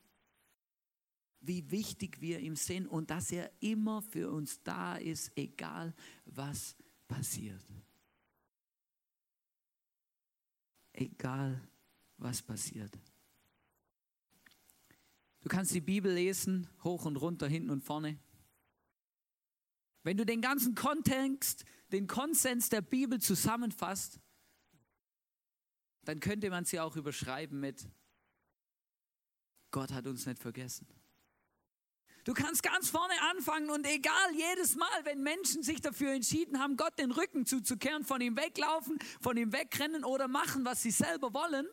wie 1.42 1.70
wichtig 1.70 2.20
wir 2.20 2.38
ihm 2.40 2.56
sind 2.56 2.86
und 2.86 3.10
dass 3.10 3.30
er 3.30 3.52
immer 3.60 4.00
für 4.00 4.30
uns 4.30 4.62
da 4.62 4.96
ist, 4.96 5.32
egal 5.36 5.92
was 6.24 6.76
passiert. 7.06 7.62
Egal 10.92 11.60
was 12.18 12.42
passiert. 12.42 12.98
Du 15.40 15.48
kannst 15.48 15.74
die 15.74 15.80
Bibel 15.80 16.12
lesen, 16.12 16.68
hoch 16.84 17.04
und 17.04 17.16
runter, 17.16 17.48
hinten 17.48 17.70
und 17.70 17.82
vorne. 17.82 18.18
Wenn 20.04 20.16
du 20.16 20.24
den 20.24 20.40
ganzen 20.40 20.74
Kontext, 20.74 21.64
den 21.90 22.06
Konsens 22.06 22.68
der 22.68 22.80
Bibel 22.80 23.20
zusammenfasst, 23.20 24.20
dann 26.04 26.20
könnte 26.20 26.50
man 26.50 26.64
sie 26.64 26.80
auch 26.80 26.96
überschreiben 26.96 27.60
mit, 27.60 27.88
Gott 29.70 29.92
hat 29.92 30.06
uns 30.06 30.26
nicht 30.26 30.40
vergessen. 30.40 30.86
Du 32.24 32.34
kannst 32.34 32.62
ganz 32.62 32.88
vorne 32.88 33.14
anfangen 33.30 33.68
und 33.70 33.84
egal, 33.86 34.32
jedes 34.34 34.76
Mal, 34.76 35.04
wenn 35.04 35.22
Menschen 35.22 35.64
sich 35.64 35.80
dafür 35.80 36.12
entschieden 36.12 36.60
haben, 36.60 36.76
Gott 36.76 36.96
den 36.98 37.10
Rücken 37.10 37.46
zuzukehren, 37.46 38.04
von 38.04 38.20
ihm 38.20 38.36
weglaufen, 38.36 38.98
von 39.20 39.36
ihm 39.36 39.52
wegrennen 39.52 40.04
oder 40.04 40.28
machen, 40.28 40.64
was 40.64 40.82
sie 40.82 40.92
selber 40.92 41.34
wollen, 41.34 41.66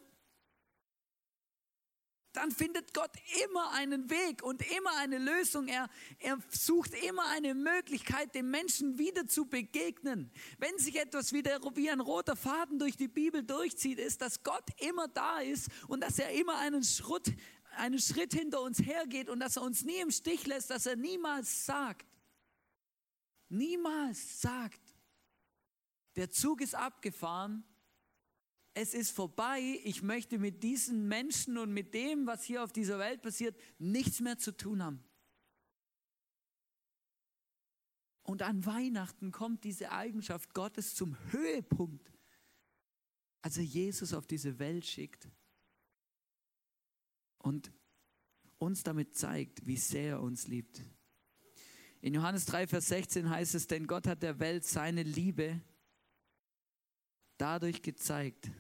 dann 2.34 2.52
findet 2.52 2.94
Gott 2.94 3.12
immer 3.44 3.72
einen 3.72 4.10
Weg 4.10 4.44
und 4.44 4.62
immer 4.72 4.96
eine 4.98 5.18
Lösung. 5.18 5.68
Er, 5.68 5.90
er 6.20 6.38
sucht 6.50 6.94
immer 7.04 7.28
eine 7.30 7.56
Möglichkeit, 7.56 8.36
dem 8.36 8.52
Menschen 8.52 9.00
wieder 9.00 9.28
zu 9.28 9.46
begegnen. 9.46 10.32
Wenn 10.58 10.78
sich 10.78 11.00
etwas 11.00 11.34
wieder 11.34 11.60
wie 11.74 11.90
ein 11.90 12.00
roter 12.00 12.36
Faden 12.36 12.78
durch 12.78 12.96
die 12.96 13.08
Bibel 13.08 13.44
durchzieht, 13.44 14.00
ist, 14.00 14.22
dass 14.22 14.44
Gott 14.44 14.66
immer 14.78 15.08
da 15.08 15.40
ist 15.40 15.70
und 15.88 16.02
dass 16.02 16.20
er 16.20 16.32
immer 16.32 16.58
einen 16.60 16.84
Schritt, 16.84 17.34
einen 17.80 18.00
Schritt 18.00 18.34
hinter 18.34 18.62
uns 18.62 18.80
hergeht 18.80 19.30
und 19.30 19.40
dass 19.40 19.56
er 19.56 19.64
uns 19.64 19.84
nie 19.84 20.00
im 20.00 20.12
Stich 20.12 20.46
lässt, 20.46 20.70
dass 20.70 20.86
er 20.86 20.96
niemals 20.96 21.66
sagt, 21.66 22.08
niemals 23.50 24.42
sagt, 24.42 24.82
der 26.16 26.30
Zug 26.30 26.62
ist 26.62 26.76
abgefahren, 26.76 27.64
es 28.74 28.94
ist 28.94 29.12
vorbei, 29.12 29.80
ich 29.84 30.04
möchte 30.04 30.38
mit 30.38 30.64
diesen 30.64 31.08
Menschen 31.08 31.58
und 31.58 31.74
mit 31.74 31.94
dem, 31.94 32.28
was 32.28 32.44
hier 32.44 32.64
auf 32.64 32.72
dieser 32.72 33.00
Welt 33.00 33.22
passiert, 33.22 33.60
nichts 33.78 34.20
mehr 34.20 34.38
zu 34.38 34.56
tun 34.56 34.84
haben. 34.84 35.04
Und 38.24 38.44
an 38.44 38.66
Weihnachten 38.66 39.32
kommt 39.32 39.64
diese 39.64 39.92
Eigenschaft 39.92 40.54
Gottes 40.54 40.94
zum 40.94 41.18
Höhepunkt, 41.32 42.12
als 43.42 43.58
er 43.58 43.64
Jesus 43.64 44.14
auf 44.14 44.28
diese 44.28 44.60
Welt 44.60 44.86
schickt 44.86 45.28
und 47.40 47.72
uns 48.58 48.84
damit 48.84 49.16
zeigt, 49.16 49.66
wie 49.66 49.78
sehr 49.78 50.12
er 50.12 50.22
uns 50.22 50.48
liebt. 50.48 50.86
In 52.02 52.14
Johannes 52.14 52.46
3, 52.46 52.68
Vers 52.68 52.88
16 52.88 53.30
heißt 53.30 53.56
es, 53.56 53.68
denn 53.68 53.88
Gott 53.88 54.08
hat 54.08 54.24
der 54.24 54.40
Welt 54.40 54.66
seine 54.66 55.04
Liebe 55.04 55.60
dadurch 57.38 57.82
gezeigt, 57.82 58.52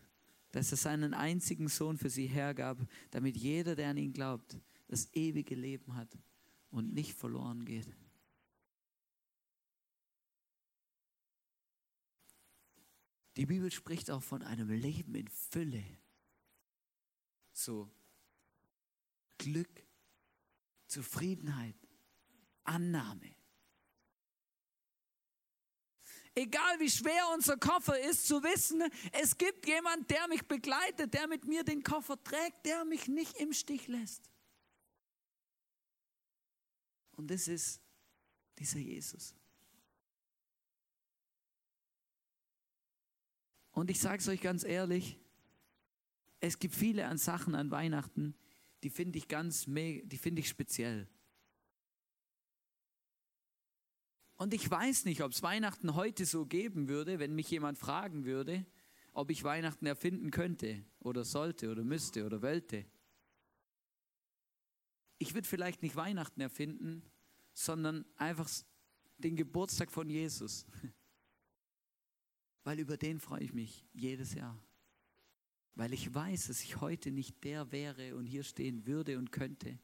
dass 0.51 0.71
er 0.71 0.77
seinen 0.77 1.13
einzigen 1.13 1.67
Sohn 1.67 1.97
für 1.97 2.09
sie 2.09 2.27
hergab, 2.27 2.79
damit 3.11 3.37
jeder, 3.37 3.75
der 3.75 3.89
an 3.89 3.97
ihn 3.97 4.13
glaubt, 4.13 4.57
das 4.87 5.13
ewige 5.13 5.55
Leben 5.55 5.95
hat 5.95 6.17
und 6.71 6.93
nicht 6.93 7.13
verloren 7.13 7.65
geht. 7.65 7.87
Die 13.37 13.45
Bibel 13.45 13.71
spricht 13.71 14.11
auch 14.11 14.23
von 14.23 14.41
einem 14.41 14.69
Leben 14.69 15.15
in 15.15 15.27
Fülle. 15.27 15.83
So 17.53 17.89
Glück, 19.39 19.83
Zufriedenheit, 20.85 21.75
Annahme. 22.63 23.35
Egal 26.35 26.79
wie 26.79 26.89
schwer 26.89 27.27
unser 27.33 27.57
Koffer 27.57 27.99
ist, 27.99 28.27
zu 28.27 28.43
wissen, 28.43 28.83
es 29.11 29.37
gibt 29.37 29.67
jemand, 29.67 30.09
der 30.09 30.27
mich 30.27 30.47
begleitet, 30.47 31.13
der 31.13 31.27
mit 31.27 31.45
mir 31.45 31.63
den 31.63 31.81
Koffer 31.81 32.23
trägt, 32.23 32.65
der 32.65 32.85
mich 32.85 33.07
nicht 33.07 33.35
im 33.37 33.51
Stich 33.51 33.87
lässt. 33.87 34.29
Und 37.13 37.29
das 37.29 37.47
ist 37.47 37.81
dieser 38.57 38.79
Jesus. 38.79 39.35
Und 43.71 43.89
ich 43.89 43.99
sage 43.99 44.19
es 44.19 44.27
euch 44.27 44.41
ganz 44.41 44.63
ehrlich, 44.63 45.19
es 46.39 46.59
gibt 46.59 46.75
viele 46.75 47.07
an 47.07 47.17
Sachen 47.17 47.55
an 47.55 47.71
Weihnachten, 47.71 48.35
die 48.83 48.89
finde 48.89 49.17
ich 49.17 49.27
ganz, 49.27 49.65
die 49.65 50.17
finde 50.17 50.41
ich 50.41 50.49
speziell. 50.49 51.07
Und 54.35 54.53
ich 54.53 54.69
weiß 54.71 55.03
nicht, 55.03 55.21
ob 55.21 55.33
es 55.33 55.43
Weihnachten 55.43 55.95
heute 55.95 56.25
so 56.25 56.45
geben 56.45 56.87
würde, 56.87 57.19
wenn 57.19 57.35
mich 57.35 57.51
jemand 57.51 57.77
fragen 57.77 58.23
würde, 58.23 58.65
ob 59.11 59.31
ich 59.31 59.43
Weihnachten 59.43 59.85
erfinden 59.85 60.31
könnte 60.31 60.85
oder 60.99 61.25
sollte 61.25 61.69
oder 61.69 61.83
müsste 61.83 62.25
oder 62.25 62.41
wollte. 62.41 62.85
Ich 65.17 65.33
würde 65.33 65.47
vielleicht 65.47 65.81
nicht 65.81 65.97
Weihnachten 65.97 66.39
erfinden, 66.39 67.03
sondern 67.53 68.05
einfach 68.15 68.49
den 69.17 69.35
Geburtstag 69.35 69.91
von 69.91 70.09
Jesus. 70.09 70.65
Weil 72.63 72.79
über 72.79 72.95
den 72.95 73.19
freue 73.19 73.41
ich 73.41 73.53
mich 73.53 73.85
jedes 73.91 74.33
Jahr. 74.33 74.57
Weil 75.75 75.93
ich 75.93 76.13
weiß, 76.13 76.47
dass 76.47 76.63
ich 76.63 76.81
heute 76.81 77.11
nicht 77.11 77.43
der 77.43 77.71
wäre 77.71 78.15
und 78.15 78.25
hier 78.25 78.43
stehen 78.43 78.85
würde 78.85 79.17
und 79.17 79.31
könnte, 79.31 79.79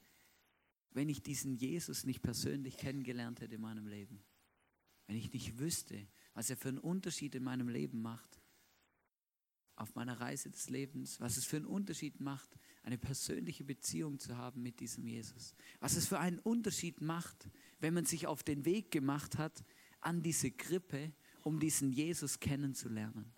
wenn 0.91 1.09
ich 1.09 1.23
diesen 1.23 1.55
Jesus 1.55 2.05
nicht 2.05 2.21
persönlich 2.21 2.77
kennengelernt 2.77 3.41
hätte 3.41 3.55
in 3.55 3.61
meinem 3.61 3.87
Leben 3.87 4.23
wenn 5.07 5.17
ich 5.17 5.31
nicht 5.31 5.59
wüsste, 5.59 6.07
was 6.33 6.49
er 6.49 6.57
für 6.57 6.69
einen 6.69 6.79
Unterschied 6.79 7.35
in 7.35 7.43
meinem 7.43 7.69
Leben 7.69 8.01
macht, 8.01 8.41
auf 9.75 9.93
meiner 9.95 10.19
Reise 10.19 10.49
des 10.49 10.69
Lebens, 10.69 11.19
was 11.19 11.37
es 11.37 11.45
für 11.45 11.57
einen 11.57 11.65
Unterschied 11.65 12.19
macht, 12.21 12.57
eine 12.83 12.97
persönliche 12.97 13.63
Beziehung 13.63 14.19
zu 14.19 14.37
haben 14.37 14.61
mit 14.61 14.79
diesem 14.79 15.05
Jesus. 15.05 15.53
Was 15.79 15.95
es 15.95 16.07
für 16.07 16.19
einen 16.19 16.39
Unterschied 16.39 17.01
macht, 17.01 17.49
wenn 17.79 17.93
man 17.93 18.05
sich 18.05 18.25
auf 18.25 18.41
den 18.43 18.63
Weg 18.65 18.91
gemacht 18.91 19.37
hat 19.37 19.65
an 19.99 20.21
diese 20.23 20.51
Krippe, 20.51 21.13
um 21.43 21.59
diesen 21.59 21.91
Jesus 21.91 22.39
kennenzulernen. 22.39 23.33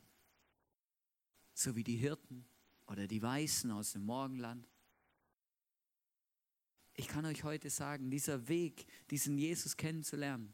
So 1.57 1.75
wie 1.75 1.83
die 1.83 1.95
Hirten 1.95 2.45
oder 2.85 3.07
die 3.07 3.19
Weißen 3.19 3.71
aus 3.71 3.93
dem 3.93 4.03
Morgenland. 4.03 4.69
Ich 6.93 7.07
kann 7.07 7.25
euch 7.25 7.43
heute 7.43 7.71
sagen, 7.71 8.11
dieser 8.11 8.47
Weg, 8.47 8.85
diesen 9.09 9.39
Jesus 9.39 9.75
kennenzulernen, 9.75 10.53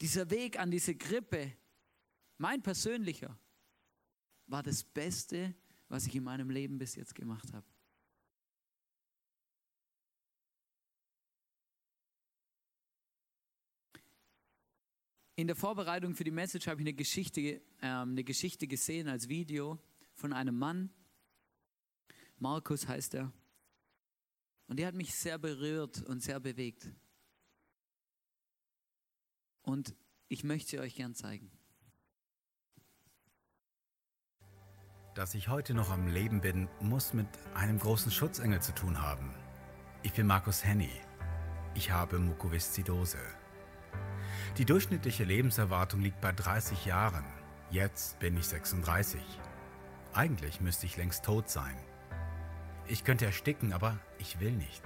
dieser 0.00 0.30
Weg 0.30 0.58
an 0.58 0.70
diese 0.70 0.94
Krippe, 0.94 1.52
mein 2.38 2.62
persönlicher, 2.62 3.38
war 4.46 4.62
das 4.62 4.82
Beste, 4.82 5.54
was 5.90 6.06
ich 6.06 6.14
in 6.14 6.24
meinem 6.24 6.48
Leben 6.48 6.78
bis 6.78 6.94
jetzt 6.94 7.14
gemacht 7.14 7.52
habe. 7.52 7.66
In 15.36 15.46
der 15.46 15.56
Vorbereitung 15.56 16.14
für 16.14 16.24
die 16.24 16.30
Message 16.30 16.68
habe 16.68 16.80
ich 16.80 16.86
eine 16.86 16.94
Geschichte, 16.94 17.40
äh, 17.40 17.60
eine 17.82 18.24
Geschichte 18.24 18.66
gesehen 18.66 19.08
als 19.08 19.28
Video 19.28 19.78
von 20.14 20.32
einem 20.32 20.58
Mann. 20.58 20.90
Markus 22.38 22.88
heißt 22.88 23.14
er. 23.14 23.32
Und 24.66 24.78
die 24.78 24.86
hat 24.86 24.94
mich 24.94 25.14
sehr 25.14 25.38
berührt 25.38 26.02
und 26.02 26.22
sehr 26.22 26.40
bewegt. 26.40 26.90
Und 29.62 29.94
ich 30.28 30.44
möchte 30.44 30.70
sie 30.70 30.80
euch 30.80 30.94
gern 30.94 31.14
zeigen. 31.14 31.50
Dass 35.14 35.34
ich 35.34 35.48
heute 35.48 35.74
noch 35.74 35.90
am 35.90 36.08
Leben 36.08 36.40
bin, 36.40 36.68
muss 36.80 37.12
mit 37.12 37.28
einem 37.54 37.78
großen 37.78 38.10
Schutzengel 38.10 38.62
zu 38.62 38.74
tun 38.74 39.00
haben. 39.00 39.34
Ich 40.02 40.14
bin 40.14 40.26
Markus 40.26 40.64
Henny. 40.64 40.90
Ich 41.74 41.90
habe 41.90 42.18
Mukoviszidose. 42.18 43.18
Die 44.56 44.64
durchschnittliche 44.64 45.24
Lebenserwartung 45.24 46.00
liegt 46.00 46.20
bei 46.20 46.32
30 46.32 46.86
Jahren. 46.86 47.24
Jetzt 47.70 48.18
bin 48.20 48.36
ich 48.36 48.46
36. 48.46 49.20
Eigentlich 50.14 50.60
müsste 50.60 50.86
ich 50.86 50.96
längst 50.96 51.24
tot 51.24 51.48
sein. 51.48 51.76
Ich 52.86 53.04
könnte 53.04 53.24
ersticken, 53.24 53.72
aber 53.72 53.98
ich 54.18 54.40
will 54.40 54.52
nicht. 54.52 54.82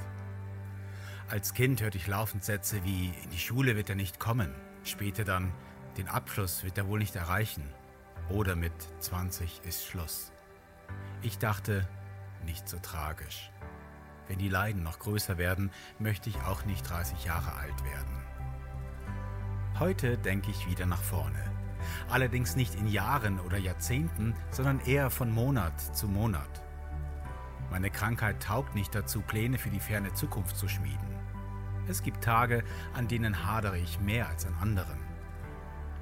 Als 1.29 1.55
Kind 1.55 1.83
hörte 1.83 1.99
ich 1.99 2.07
laufend 2.07 2.45
Sätze 2.45 2.85
wie, 2.85 3.13
in 3.25 3.31
die 3.31 3.39
Schule 3.39 3.75
wird 3.75 3.91
er 3.91 3.97
nicht 3.97 4.21
kommen. 4.21 4.55
Später 4.85 5.25
dann, 5.25 5.53
den 5.97 6.07
Abschluss 6.09 6.63
wird 6.63 6.79
er 6.79 6.87
wohl 6.87 7.01
nicht 7.01 7.17
erreichen. 7.17 7.65
Oder 8.29 8.55
mit 8.55 8.73
20 9.01 9.63
ist 9.65 9.85
Schluss. 9.85 10.31
Ich 11.23 11.39
dachte, 11.39 11.89
nicht 12.45 12.69
so 12.69 12.79
tragisch. 12.79 13.51
Wenn 14.29 14.39
die 14.39 14.49
Leiden 14.49 14.85
noch 14.85 15.01
größer 15.01 15.39
werden, 15.39 15.73
möchte 15.99 16.31
ich 16.31 16.37
auch 16.43 16.65
nicht 16.65 16.89
30 16.89 17.25
Jahre 17.25 17.53
alt 17.55 17.85
werden. 17.85 18.23
Heute 19.81 20.19
denke 20.19 20.51
ich 20.53 20.69
wieder 20.69 20.87
nach 20.87 21.03
vorne. 21.03 21.56
Allerdings 22.09 22.57
nicht 22.57 22.75
in 22.75 22.89
Jahren 22.89 23.41
oder 23.41 23.59
Jahrzehnten, 23.59 24.35
sondern 24.51 24.81
eher 24.81 25.11
von 25.11 25.31
Monat 25.31 25.79
zu 25.97 26.09
Monat. 26.09 26.63
Meine 27.71 27.91
Krankheit 27.91 28.43
taugt 28.43 28.75
nicht 28.75 28.95
dazu, 28.95 29.21
Pläne 29.21 29.59
für 29.59 29.71
die 29.71 29.81
ferne 29.81 30.13
Zukunft 30.15 30.57
zu 30.57 30.69
schmieden. 30.69 31.17
Es 31.89 32.03
gibt 32.03 32.23
Tage, 32.23 32.65
an 32.95 33.09
denen 33.09 33.47
hadere 33.47 33.79
ich 33.79 34.01
mehr 34.01 34.29
als 34.29 34.47
an 34.47 34.55
anderen. 34.61 34.99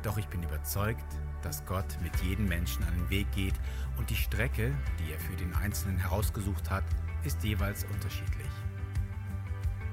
Doch 0.03 0.18
ich 0.18 0.29
bin 0.29 0.42
überzeugt, 0.42 1.05
dass 1.42 1.64
Gott 1.66 1.99
mit 2.03 2.14
jedem 2.23 2.49
Menschen 2.49 2.85
einen 2.85 3.09
Weg 3.11 3.31
geht 3.33 3.55
und 3.99 4.11
die 4.11 4.16
Strecke, 4.16 4.75
die 4.99 5.12
er 5.12 5.20
für 5.20 5.37
den 5.37 5.55
Einzelnen 5.55 5.99
herausgesucht 5.99 6.70
hat, 6.70 6.85
ist 7.25 7.42
jeweils 7.42 7.85
unterschiedlich. 7.85 8.51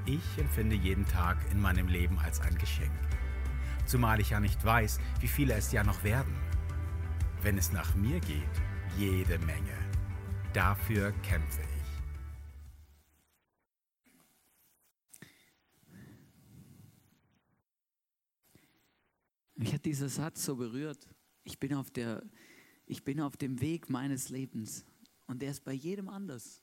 Ich 0.06 0.38
empfinde 0.38 0.76
jeden 0.76 1.06
Tag 1.08 1.38
in 1.52 1.62
meinem 1.62 1.88
Leben 1.88 2.18
als 2.20 2.42
ein 2.42 2.58
Geschenk. 2.58 2.92
Zumal 3.92 4.22
ich 4.22 4.30
ja 4.30 4.40
nicht 4.40 4.64
weiß, 4.64 5.00
wie 5.20 5.28
viele 5.28 5.54
es 5.56 5.74
ja 5.74 5.84
noch 5.84 6.02
werden. 6.06 6.34
Wenn 7.42 7.58
es 7.58 7.74
nach 7.74 7.94
mir 7.94 8.22
geht, 8.22 8.48
jede 8.98 9.38
Menge. 9.40 9.78
Dafür 10.54 11.12
kämpfe 11.24 11.60
ich. 11.62 11.68
Mich 19.56 19.74
hat 19.74 19.84
dieser 19.84 20.08
Satz 20.08 20.46
so 20.46 20.56
berührt. 20.56 21.10
Ich 21.44 21.60
bin 21.60 21.74
auf, 21.74 21.92
der, 21.92 22.24
ich 22.86 23.04
bin 23.04 23.20
auf 23.20 23.36
dem 23.36 23.60
Weg 23.60 23.90
meines 23.90 24.30
Lebens 24.30 24.86
und 25.28 25.42
der 25.42 25.52
ist 25.52 25.66
bei 25.66 25.74
jedem 25.74 26.08
anders. 26.08 26.62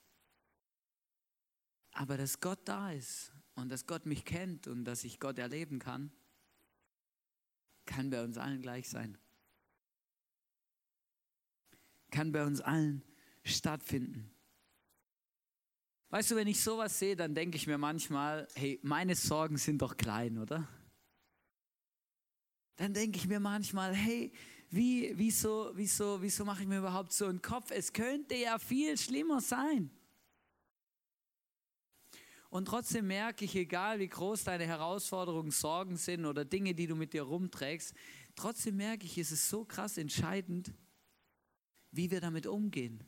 Aber 1.92 2.16
dass 2.16 2.40
Gott 2.40 2.60
da 2.64 2.90
ist 2.90 3.34
und 3.54 3.68
dass 3.68 3.84
Gott 3.86 4.06
mich 4.06 4.24
kennt 4.24 4.66
und 4.66 4.86
dass 4.86 5.04
ich 5.04 5.20
Gott 5.20 5.38
erleben 5.38 5.78
kann, 5.78 6.10
kann 7.88 8.10
bei 8.10 8.22
uns 8.22 8.38
allen 8.38 8.62
gleich 8.62 8.88
sein. 8.88 9.18
Kann 12.12 12.30
bei 12.30 12.46
uns 12.46 12.60
allen 12.60 13.02
stattfinden. 13.42 14.30
Weißt 16.10 16.30
du, 16.30 16.36
wenn 16.36 16.46
ich 16.46 16.62
sowas 16.62 16.98
sehe, 16.98 17.16
dann 17.16 17.34
denke 17.34 17.56
ich 17.56 17.66
mir 17.66 17.78
manchmal, 17.78 18.46
hey, 18.54 18.78
meine 18.82 19.16
Sorgen 19.16 19.56
sind 19.56 19.82
doch 19.82 19.96
klein, 19.96 20.38
oder? 20.38 20.68
dann 22.78 22.94
denke 22.94 23.18
ich 23.18 23.26
mir 23.26 23.40
manchmal, 23.40 23.92
hey, 23.92 24.32
wie, 24.70 25.12
wieso, 25.16 25.72
wieso, 25.74 26.22
wieso 26.22 26.44
mache 26.44 26.62
ich 26.62 26.68
mir 26.68 26.78
überhaupt 26.78 27.12
so 27.12 27.26
einen 27.26 27.42
Kopf? 27.42 27.70
Es 27.70 27.92
könnte 27.92 28.36
ja 28.36 28.58
viel 28.58 28.96
schlimmer 28.96 29.40
sein. 29.40 29.90
Und 32.50 32.66
trotzdem 32.66 33.06
merke 33.06 33.44
ich, 33.44 33.54
egal 33.56 33.98
wie 33.98 34.08
groß 34.08 34.44
deine 34.44 34.66
Herausforderungen, 34.66 35.50
Sorgen 35.50 35.96
sind 35.96 36.24
oder 36.24 36.44
Dinge, 36.44 36.74
die 36.74 36.86
du 36.86 36.94
mit 36.94 37.12
dir 37.12 37.22
rumträgst, 37.22 37.94
trotzdem 38.36 38.76
merke 38.76 39.04
ich, 39.04 39.18
es 39.18 39.32
ist 39.32 39.48
so 39.48 39.64
krass 39.64 39.98
entscheidend, 39.98 40.72
wie 41.90 42.10
wir 42.10 42.20
damit 42.20 42.46
umgehen. 42.46 43.04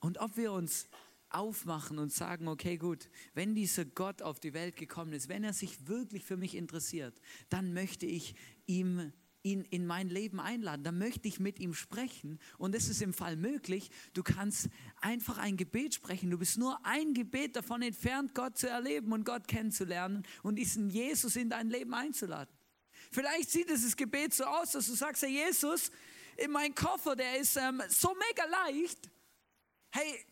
Und 0.00 0.18
ob 0.18 0.36
wir 0.36 0.52
uns 0.52 0.88
aufmachen 1.28 1.98
und 1.98 2.12
sagen, 2.12 2.48
okay 2.48 2.76
gut, 2.76 3.08
wenn 3.34 3.54
dieser 3.54 3.84
Gott 3.84 4.22
auf 4.22 4.40
die 4.40 4.52
Welt 4.52 4.76
gekommen 4.76 5.12
ist, 5.12 5.28
wenn 5.28 5.44
er 5.44 5.52
sich 5.52 5.86
wirklich 5.86 6.24
für 6.24 6.36
mich 6.36 6.56
interessiert, 6.56 7.20
dann 7.50 7.72
möchte 7.72 8.06
ich 8.06 8.34
ihm 8.66 9.12
ihn 9.42 9.62
in 9.64 9.86
mein 9.86 10.08
Leben 10.08 10.40
einladen, 10.40 10.84
dann 10.84 10.98
möchte 10.98 11.28
ich 11.28 11.40
mit 11.40 11.58
ihm 11.58 11.74
sprechen. 11.74 12.38
Und 12.58 12.74
es 12.74 12.88
ist 12.88 13.02
im 13.02 13.12
Fall 13.12 13.36
möglich, 13.36 13.90
du 14.12 14.22
kannst 14.22 14.68
einfach 15.00 15.38
ein 15.38 15.56
Gebet 15.56 15.94
sprechen. 15.94 16.30
Du 16.30 16.38
bist 16.38 16.58
nur 16.58 16.78
ein 16.84 17.14
Gebet 17.14 17.56
davon 17.56 17.82
entfernt, 17.82 18.34
Gott 18.34 18.58
zu 18.58 18.68
erleben 18.68 19.12
und 19.12 19.24
Gott 19.24 19.48
kennenzulernen 19.48 20.24
und 20.42 20.56
diesen 20.56 20.90
Jesus 20.90 21.36
in 21.36 21.50
dein 21.50 21.70
Leben 21.70 21.94
einzuladen. 21.94 22.54
Vielleicht 23.10 23.50
sieht 23.50 23.70
dieses 23.70 23.96
Gebet 23.96 24.34
so 24.34 24.44
aus, 24.44 24.72
dass 24.72 24.86
du 24.86 24.94
sagst, 24.94 25.22
Herr 25.22 25.28
Jesus, 25.28 25.90
in 26.36 26.50
mein 26.50 26.74
Koffer, 26.74 27.16
der 27.16 27.38
ist 27.38 27.56
ähm, 27.56 27.82
so 27.88 28.14
mega 28.28 28.44
leicht. 28.46 29.10
Hey, 29.90 30.24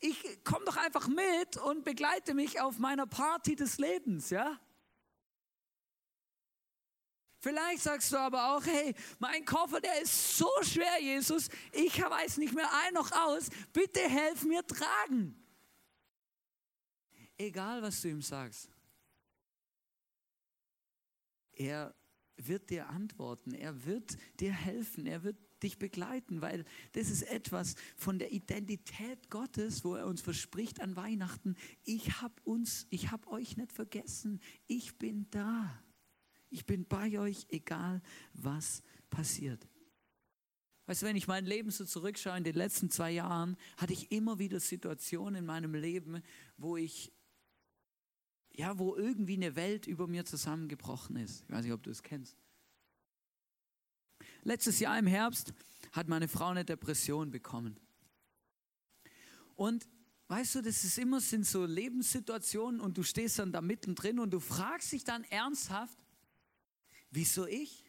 ich 0.00 0.16
komm 0.44 0.64
doch 0.64 0.76
einfach 0.76 1.08
mit 1.08 1.56
und 1.56 1.84
begleite 1.84 2.34
mich 2.34 2.60
auf 2.60 2.78
meiner 2.78 3.06
Party 3.06 3.56
des 3.56 3.78
Lebens, 3.78 4.30
ja? 4.30 4.60
Vielleicht 7.40 7.82
sagst 7.82 8.12
du 8.12 8.16
aber 8.16 8.56
auch, 8.56 8.64
hey, 8.64 8.94
mein 9.18 9.44
Koffer, 9.44 9.80
der 9.80 10.02
ist 10.02 10.36
so 10.36 10.50
schwer, 10.62 11.00
Jesus, 11.00 11.48
ich 11.72 12.00
weiß 12.00 12.38
nicht 12.38 12.54
mehr 12.54 12.68
ein 12.84 12.94
noch 12.94 13.12
aus, 13.12 13.48
bitte 13.72 14.00
helf 14.00 14.44
mir 14.44 14.66
tragen. 14.66 15.36
Egal, 17.36 17.80
was 17.82 18.02
du 18.02 18.08
ihm 18.08 18.22
sagst. 18.22 18.68
Er 21.52 21.94
wird 22.36 22.70
dir 22.70 22.88
antworten, 22.88 23.52
er 23.52 23.84
wird 23.84 24.16
dir 24.40 24.52
helfen, 24.52 25.06
er 25.06 25.22
wird 25.22 25.36
dich 25.62 25.78
begleiten, 25.78 26.40
weil 26.40 26.64
das 26.92 27.10
ist 27.10 27.22
etwas 27.22 27.74
von 27.96 28.18
der 28.18 28.32
Identität 28.32 29.30
Gottes, 29.30 29.84
wo 29.84 29.94
er 29.94 30.06
uns 30.06 30.20
verspricht 30.20 30.80
an 30.80 30.96
Weihnachten, 30.96 31.56
ich 31.84 32.20
habe 32.20 32.34
uns, 32.44 32.86
ich 32.90 33.10
habe 33.10 33.28
euch 33.28 33.56
nicht 33.56 33.72
vergessen, 33.72 34.40
ich 34.66 34.98
bin 34.98 35.28
da. 35.30 35.82
Ich 36.50 36.66
bin 36.66 36.86
bei 36.86 37.18
euch, 37.18 37.46
egal 37.50 38.02
was 38.32 38.82
passiert. 39.10 39.66
Weißt 40.86 41.02
du, 41.02 41.06
wenn 41.06 41.16
ich 41.16 41.28
mein 41.28 41.44
Leben 41.44 41.70
so 41.70 41.84
zurückschaue 41.84 42.38
in 42.38 42.44
den 42.44 42.54
letzten 42.54 42.90
zwei 42.90 43.10
Jahren, 43.10 43.58
hatte 43.76 43.92
ich 43.92 44.10
immer 44.10 44.38
wieder 44.38 44.58
Situationen 44.58 45.36
in 45.36 45.44
meinem 45.44 45.74
Leben, 45.74 46.22
wo 46.56 46.78
ich, 46.78 47.12
ja, 48.54 48.78
wo 48.78 48.96
irgendwie 48.96 49.34
eine 49.34 49.54
Welt 49.54 49.86
über 49.86 50.06
mir 50.06 50.24
zusammengebrochen 50.24 51.16
ist. 51.16 51.44
Ich 51.44 51.50
weiß 51.50 51.64
nicht, 51.64 51.74
ob 51.74 51.82
du 51.82 51.90
es 51.90 52.02
kennst. 52.02 52.38
Letztes 54.44 54.80
Jahr 54.80 54.98
im 54.98 55.06
Herbst 55.06 55.52
hat 55.92 56.08
meine 56.08 56.26
Frau 56.26 56.46
eine 56.46 56.64
Depression 56.64 57.30
bekommen. 57.30 57.78
Und 59.56 59.86
weißt 60.28 60.54
du, 60.54 60.62
das 60.62 60.84
ist 60.84 60.96
immer 60.96 61.20
sind 61.20 61.44
so 61.44 61.66
Lebenssituationen 61.66 62.80
und 62.80 62.96
du 62.96 63.02
stehst 63.02 63.38
dann 63.38 63.52
da 63.52 63.60
mittendrin 63.60 64.18
und 64.18 64.30
du 64.30 64.40
fragst 64.40 64.92
dich 64.92 65.04
dann 65.04 65.24
ernsthaft, 65.24 65.98
wieso 67.10 67.46
ich? 67.46 67.84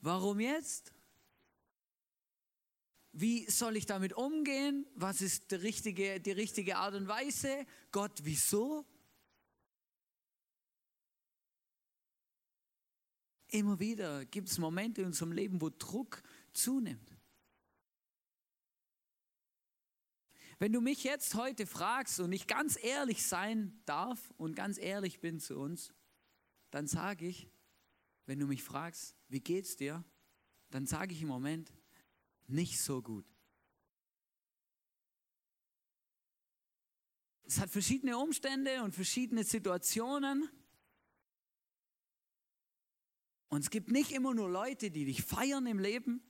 Warum 0.00 0.40
jetzt? 0.40 0.92
Wie 3.12 3.50
soll 3.50 3.76
ich 3.76 3.86
damit 3.86 4.12
umgehen? 4.12 4.86
Was 4.94 5.20
ist 5.20 5.50
die 5.50 5.56
richtige, 5.56 6.20
die 6.20 6.32
richtige 6.32 6.76
Art 6.76 6.94
und 6.94 7.08
Weise? 7.08 7.66
Gott, 7.90 8.20
wieso? 8.22 8.86
Immer 13.48 13.80
wieder 13.80 14.24
gibt 14.26 14.48
es 14.50 14.58
Momente 14.58 15.00
in 15.00 15.08
unserem 15.08 15.32
Leben, 15.32 15.60
wo 15.60 15.70
Druck 15.70 16.22
zunimmt. 16.52 17.16
Wenn 20.58 20.72
du 20.72 20.80
mich 20.80 21.04
jetzt 21.04 21.34
heute 21.34 21.66
fragst 21.66 22.20
und 22.20 22.32
ich 22.32 22.46
ganz 22.46 22.78
ehrlich 22.82 23.26
sein 23.26 23.80
darf 23.86 24.32
und 24.36 24.54
ganz 24.54 24.76
ehrlich 24.76 25.20
bin 25.20 25.38
zu 25.40 25.56
uns, 25.56 25.94
dann 26.70 26.86
sage 26.86 27.26
ich, 27.26 27.48
wenn 28.28 28.38
du 28.38 28.46
mich 28.46 28.62
fragst, 28.62 29.16
wie 29.28 29.40
geht's 29.40 29.76
dir, 29.76 30.04
dann 30.68 30.86
sage 30.86 31.14
ich 31.14 31.22
im 31.22 31.28
Moment, 31.28 31.72
nicht 32.46 32.78
so 32.78 33.00
gut. 33.00 33.24
Es 37.44 37.58
hat 37.58 37.70
verschiedene 37.70 38.18
Umstände 38.18 38.82
und 38.82 38.94
verschiedene 38.94 39.44
Situationen. 39.44 40.46
Und 43.48 43.60
es 43.60 43.70
gibt 43.70 43.90
nicht 43.90 44.12
immer 44.12 44.34
nur 44.34 44.50
Leute, 44.50 44.90
die 44.90 45.06
dich 45.06 45.22
feiern 45.22 45.64
im 45.64 45.78
Leben. 45.78 46.22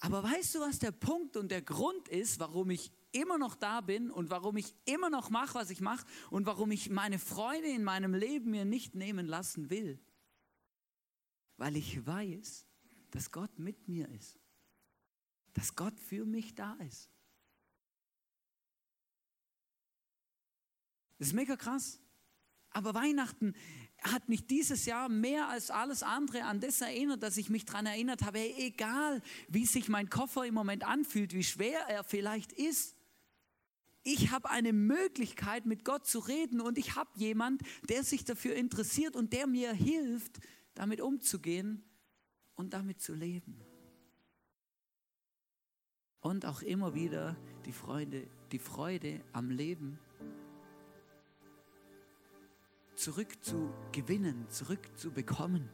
Aber 0.00 0.22
weißt 0.22 0.56
du, 0.56 0.60
was 0.60 0.80
der 0.80 0.92
Punkt 0.92 1.34
und 1.38 1.50
der 1.50 1.62
Grund 1.62 2.08
ist, 2.08 2.38
warum 2.40 2.68
ich 2.68 2.92
immer 3.12 3.38
noch 3.38 3.54
da 3.54 3.80
bin 3.80 4.10
und 4.10 4.30
warum 4.30 4.56
ich 4.56 4.74
immer 4.84 5.10
noch 5.10 5.30
mache, 5.30 5.54
was 5.54 5.70
ich 5.70 5.80
mache 5.80 6.06
und 6.30 6.46
warum 6.46 6.70
ich 6.70 6.90
meine 6.90 7.18
Freude 7.18 7.68
in 7.68 7.84
meinem 7.84 8.14
Leben 8.14 8.50
mir 8.50 8.64
nicht 8.64 8.94
nehmen 8.94 9.26
lassen 9.26 9.70
will? 9.70 9.98
Weil 11.56 11.76
ich 11.76 12.06
weiß, 12.06 12.66
dass 13.10 13.30
Gott 13.30 13.58
mit 13.58 13.88
mir 13.88 14.08
ist. 14.10 14.38
Dass 15.54 15.74
Gott 15.74 15.98
für 15.98 16.26
mich 16.26 16.54
da 16.54 16.74
ist. 16.74 17.10
Das 21.18 21.28
ist 21.28 21.34
mega 21.34 21.56
krass. 21.56 22.00
Aber 22.70 22.92
Weihnachten 22.92 23.54
hat 24.02 24.28
mich 24.28 24.46
dieses 24.46 24.84
Jahr 24.84 25.08
mehr 25.08 25.48
als 25.48 25.70
alles 25.70 26.02
andere 26.02 26.44
an 26.44 26.60
das 26.60 26.80
erinnert, 26.80 27.22
dass 27.22 27.38
ich 27.38 27.48
mich 27.48 27.64
daran 27.64 27.86
erinnert 27.86 28.22
habe, 28.22 28.38
egal 28.38 29.22
wie 29.48 29.64
sich 29.64 29.88
mein 29.88 30.10
Koffer 30.10 30.44
im 30.44 30.54
Moment 30.54 30.86
anfühlt, 30.86 31.32
wie 31.32 31.44
schwer 31.44 31.80
er 31.88 32.04
vielleicht 32.04 32.52
ist, 32.52 32.95
ich 34.06 34.30
habe 34.30 34.50
eine 34.50 34.72
Möglichkeit 34.72 35.66
mit 35.66 35.84
Gott 35.84 36.06
zu 36.06 36.20
reden 36.20 36.60
und 36.60 36.78
ich 36.78 36.94
habe 36.94 37.10
jemand, 37.16 37.62
der 37.88 38.04
sich 38.04 38.24
dafür 38.24 38.54
interessiert 38.54 39.16
und 39.16 39.32
der 39.32 39.48
mir 39.48 39.72
hilft, 39.72 40.38
damit 40.74 41.00
umzugehen 41.00 41.82
und 42.54 42.72
damit 42.72 43.00
zu 43.00 43.14
leben. 43.14 43.60
Und 46.20 46.46
auch 46.46 46.62
immer 46.62 46.94
wieder 46.94 47.36
die 47.64 47.72
Freude, 47.72 48.28
die 48.52 48.60
Freude 48.60 49.20
am 49.32 49.50
Leben 49.50 49.98
zurückzugewinnen, 52.94 54.48
zurückzubekommen. 54.48 55.68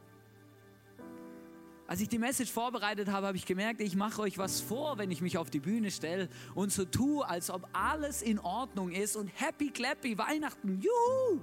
Als 1.87 2.01
ich 2.01 2.09
die 2.09 2.19
Message 2.19 2.51
vorbereitet 2.51 3.09
habe, 3.09 3.27
habe 3.27 3.37
ich 3.37 3.45
gemerkt, 3.45 3.81
ich 3.81 3.97
mache 3.97 4.23
euch 4.23 4.39
was 4.39 4.61
vor, 4.61 4.99
wenn 4.99 5.11
ich 5.11 5.21
mich 5.21 5.37
auf 5.37 5.51
die 5.51 5.61
Bühne 5.61 5.91
stelle 5.91 6.29
und 6.55 6.73
so 6.73 6.85
tue, 6.85 7.27
als 7.27 7.51
ob 7.51 7.69
alles 7.73 8.23
in 8.23 8.39
Ordnung 8.39 8.91
ist 8.91 9.17
und 9.17 9.29
happy 9.29 9.71
clappy 9.71 10.17
Weihnachten, 10.17 10.81
juhu! 10.81 11.41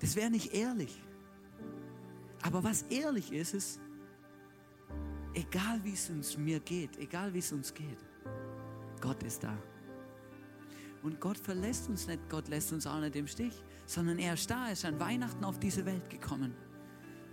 Das 0.00 0.16
wäre 0.16 0.30
nicht 0.30 0.54
ehrlich. 0.54 1.00
Aber 2.42 2.64
was 2.64 2.82
ehrlich 2.82 3.32
ist, 3.32 3.54
ist, 3.54 3.80
egal 5.34 5.82
wie 5.84 5.92
es 5.92 6.08
uns 6.08 6.36
mir 6.36 6.58
geht, 6.60 6.98
egal 6.98 7.32
wie 7.34 7.38
es 7.38 7.52
uns 7.52 7.72
geht, 7.72 7.98
Gott 9.00 9.22
ist 9.22 9.44
da. 9.44 9.56
Und 11.02 11.20
Gott 11.20 11.38
verlässt 11.38 11.88
uns 11.88 12.06
nicht, 12.06 12.28
Gott 12.28 12.48
lässt 12.48 12.72
uns 12.72 12.86
auch 12.86 13.00
nicht 13.00 13.16
im 13.16 13.26
Stich, 13.26 13.62
sondern 13.90 14.18
er 14.18 14.34
ist 14.34 14.50
da, 14.50 14.66
er 14.66 14.72
ist 14.72 14.84
an 14.84 15.00
Weihnachten 15.00 15.44
auf 15.44 15.58
diese 15.58 15.84
Welt 15.84 16.08
gekommen 16.10 16.54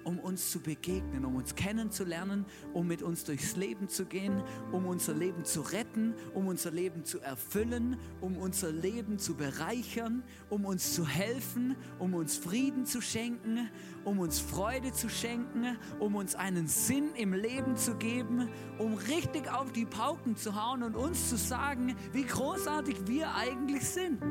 um 0.07 0.19
uns 0.19 0.51
zu 0.51 0.61
begegnen, 0.61 1.25
um 1.25 1.35
uns 1.35 1.53
kennenzulernen, 1.55 2.45
um 2.71 2.87
mit 2.87 3.03
uns 3.03 3.25
durchs 3.25 3.57
Leben 3.57 3.89
zu 3.89 4.05
gehen, 4.05 4.41
um 4.71 4.85
unser 4.85 5.13
Leben 5.13 5.43
zu 5.43 5.59
retten, 5.59 6.13
um 6.33 6.47
unser 6.47 6.71
Leben 6.71 7.03
zu 7.03 7.19
erfüllen, 7.19 7.97
um 8.21 8.37
unser 8.37 8.71
Leben 8.71 9.19
zu 9.19 9.35
bereichern, 9.35 10.23
um 10.49 10.63
uns 10.63 10.93
zu 10.93 11.05
helfen, 11.05 11.75
um 11.99 12.13
uns 12.13 12.37
Frieden 12.37 12.85
zu 12.85 13.01
schenken, 13.01 13.69
um 14.05 14.19
uns 14.19 14.39
Freude 14.39 14.93
zu 14.93 15.09
schenken, 15.09 15.77
um 15.99 16.15
uns 16.15 16.35
einen 16.35 16.67
Sinn 16.67 17.09
im 17.17 17.33
Leben 17.33 17.75
zu 17.75 17.95
geben, 17.95 18.47
um 18.77 18.93
richtig 18.93 19.51
auf 19.51 19.73
die 19.73 19.85
Pauken 19.85 20.37
zu 20.37 20.55
hauen 20.55 20.83
und 20.83 20.95
uns 20.95 21.29
zu 21.29 21.35
sagen, 21.35 21.97
wie 22.13 22.23
großartig 22.23 23.07
wir 23.07 23.35
eigentlich 23.35 23.83
sind. 23.83 24.23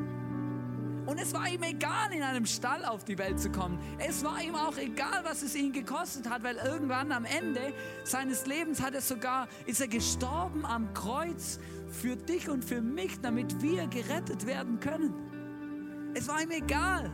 Und 1.07 1.19
es 1.21 1.33
war 1.33 1.49
ihm 1.49 1.63
egal, 1.63 2.13
in 2.13 2.23
einem 2.23 2.47
Stall 2.47 2.85
auf 2.85 3.05
die 3.05 3.17
Welt 3.17 3.39
zu 3.39 3.51
kommen. 3.51 3.79
Es 3.99 4.25
war 4.25 4.43
ihm 4.43 4.57
auch 4.57 4.77
egal, 4.77 5.23
was 5.23 5.43
es 5.43 5.55
ihn 5.55 5.73
gekostet 5.73 6.29
hat, 6.29 6.43
weil 6.43 6.57
irgendwann 6.57 7.13
am 7.13 7.25
Ende 7.25 7.73
seines 8.05 8.47
Lebens 8.47 8.83
hat 8.83 8.95
er 8.95 9.01
sogar, 9.01 9.47
ist 9.67 9.81
er 9.81 9.89
gestorben 9.89 10.67
am 10.67 10.93
Kreuz 10.95 11.61
für 11.89 12.17
dich 12.17 12.49
und 12.49 12.65
für 12.65 12.83
mich, 12.83 13.21
damit 13.21 13.63
wir 13.63 13.87
gerettet 13.87 14.47
werden 14.47 14.81
können. 14.81 16.13
Es 16.15 16.27
war 16.27 16.43
ihm 16.43 16.51
egal. 16.51 17.13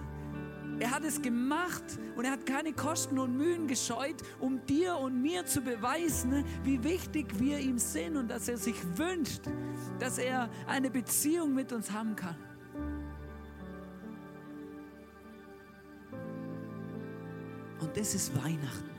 Er 0.78 0.90
hat 0.90 1.05
es 1.05 1.20
gemacht 1.20 1.85
und 2.16 2.24
er 2.24 2.33
hat 2.33 2.46
keine 2.46 2.72
Kosten 2.72 3.18
und 3.18 3.37
Mühen 3.37 3.68
gescheut, 3.68 4.16
um 4.40 4.64
dir 4.66 4.96
und 4.96 5.20
mir 5.20 5.44
zu 5.44 5.61
beweisen, 5.61 6.44
wie 6.64 6.83
wichtig 6.83 7.38
wir 7.38 7.59
ihm 7.59 7.78
sind 7.78 8.16
und 8.16 8.28
dass 8.28 8.48
er 8.48 8.57
sich 8.57 8.76
wünscht, 8.96 9.42
dass 10.00 10.18
er 10.18 10.48
eine 10.66 10.90
Beziehung 10.90 11.55
mit 11.55 11.72
uns 11.72 11.92
haben 11.92 12.16
kann. 12.16 12.37
Und 17.83 17.97
das 17.97 18.14
ist 18.14 18.33
Weihnachten. 18.37 18.90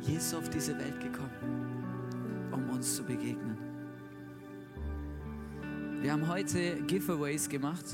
Jesus 0.00 0.32
auf 0.32 0.48
diese 0.48 0.78
Welt 0.78 0.98
gekommen, 0.98 2.48
um 2.50 2.70
uns 2.70 2.96
zu 2.96 3.04
begegnen. 3.04 3.58
Wir 6.00 6.12
haben 6.12 6.26
heute 6.26 6.80
Giveaways 6.86 7.50
gemacht, 7.50 7.84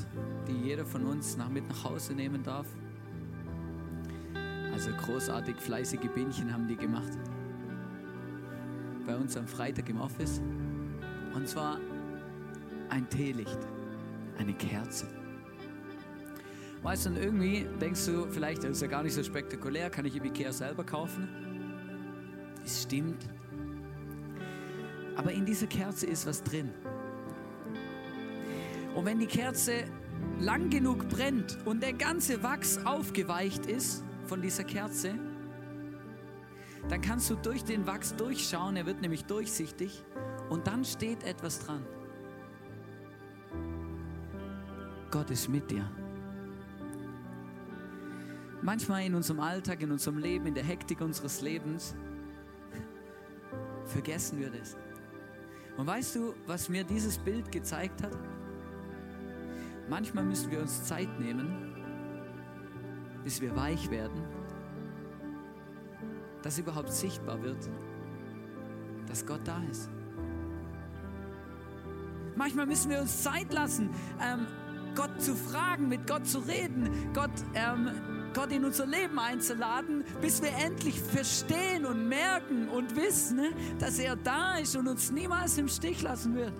die 0.47 0.53
jeder 0.53 0.85
von 0.85 1.05
uns 1.05 1.35
nach 1.35 1.49
mit 1.49 1.67
nach 1.67 1.83
Hause 1.83 2.13
nehmen 2.13 2.43
darf. 2.43 2.67
Also 4.71 4.91
großartig 4.91 5.57
fleißige 5.57 6.09
Bienchen 6.13 6.53
haben 6.53 6.67
die 6.67 6.77
gemacht. 6.77 7.11
Bei 9.05 9.17
uns 9.17 9.35
am 9.35 9.47
Freitag 9.47 9.89
im 9.89 9.99
Office. 9.99 10.41
Und 11.33 11.45
zwar 11.47 11.77
ein 12.89 13.09
Teelicht, 13.09 13.59
eine 14.37 14.53
Kerze. 14.53 15.24
Weißt 16.85 17.07
du, 17.07 17.09
und 17.09 17.17
irgendwie 17.17 17.67
denkst 17.81 18.05
du, 18.05 18.27
vielleicht 18.29 18.63
ist 18.63 18.79
ja 18.79 18.87
gar 18.87 19.01
nicht 19.01 19.15
so 19.15 19.23
spektakulär, 19.23 19.89
kann 19.89 20.05
ich 20.05 20.15
im 20.17 20.23
Ikea 20.23 20.51
selber 20.51 20.83
kaufen? 20.83 21.27
Es 22.63 22.83
stimmt. 22.83 23.27
Aber 25.15 25.31
in 25.31 25.45
dieser 25.45 25.65
Kerze 25.65 26.05
ist 26.05 26.27
was 26.27 26.43
drin. 26.43 26.69
Und 28.93 29.03
wenn 29.03 29.17
die 29.17 29.25
Kerze 29.25 29.85
lang 30.39 30.69
genug 30.69 31.09
brennt 31.09 31.57
und 31.65 31.81
der 31.81 31.93
ganze 31.93 32.43
Wachs 32.43 32.77
aufgeweicht 32.85 33.65
ist 33.65 34.03
von 34.25 34.43
dieser 34.43 34.63
Kerze, 34.63 35.15
dann 36.87 37.01
kannst 37.01 37.31
du 37.31 37.35
durch 37.35 37.63
den 37.63 37.87
Wachs 37.87 38.15
durchschauen, 38.15 38.75
er 38.75 38.85
wird 38.85 39.01
nämlich 39.01 39.25
durchsichtig 39.25 40.03
und 40.51 40.67
dann 40.67 40.85
steht 40.85 41.23
etwas 41.23 41.65
dran. 41.65 41.83
Gott 45.09 45.31
ist 45.31 45.49
mit 45.49 45.71
dir. 45.71 45.89
Manchmal 48.65 49.03
in 49.05 49.13
unserem 49.13 49.41
Alltag, 49.41 49.83
in 49.83 49.91
unserem 49.91 50.17
Leben, 50.17 50.47
in 50.47 50.55
der 50.55 50.63
Hektik 50.63 50.99
unseres 50.99 51.41
Lebens, 51.41 51.93
vergessen 53.85 54.39
wir 54.39 54.49
das. 54.49 54.75
Und 55.77 55.85
weißt 55.85 56.15
du, 56.15 56.33
was 56.47 56.67
mir 56.67 56.83
dieses 56.83 57.19
Bild 57.19 57.51
gezeigt 57.51 58.01
hat? 58.01 58.17
Manchmal 59.87 60.23
müssen 60.23 60.49
wir 60.49 60.61
uns 60.61 60.83
Zeit 60.83 61.19
nehmen, 61.19 61.75
bis 63.23 63.39
wir 63.39 63.55
weich 63.55 63.91
werden, 63.91 64.19
dass 66.41 66.57
überhaupt 66.57 66.91
sichtbar 66.91 67.43
wird, 67.43 67.69
dass 69.07 69.27
Gott 69.27 69.41
da 69.43 69.61
ist. 69.69 69.91
Manchmal 72.35 72.65
müssen 72.65 72.89
wir 72.89 73.01
uns 73.01 73.21
Zeit 73.21 73.53
lassen, 73.53 73.91
ähm, 74.19 74.47
Gott 74.95 75.21
zu 75.21 75.35
fragen, 75.35 75.87
mit 75.87 76.07
Gott 76.07 76.25
zu 76.25 76.39
reden, 76.39 76.89
Gott, 77.13 77.29
ähm, 77.53 78.14
Gott 78.35 78.51
in 78.51 78.65
unser 78.65 78.85
Leben 78.85 79.17
einzuladen, 79.17 80.03
bis 80.21 80.41
wir 80.41 80.51
endlich 80.63 81.01
verstehen 81.01 81.85
und 81.85 82.09
merken 82.09 82.67
und 82.67 82.95
wissen, 82.97 83.37
ne, 83.37 83.51
dass 83.79 83.97
er 83.97 84.17
da 84.17 84.57
ist 84.57 84.75
und 84.75 84.89
uns 84.89 85.09
niemals 85.09 85.57
im 85.57 85.69
Stich 85.69 86.01
lassen 86.01 86.35
wird. 86.35 86.53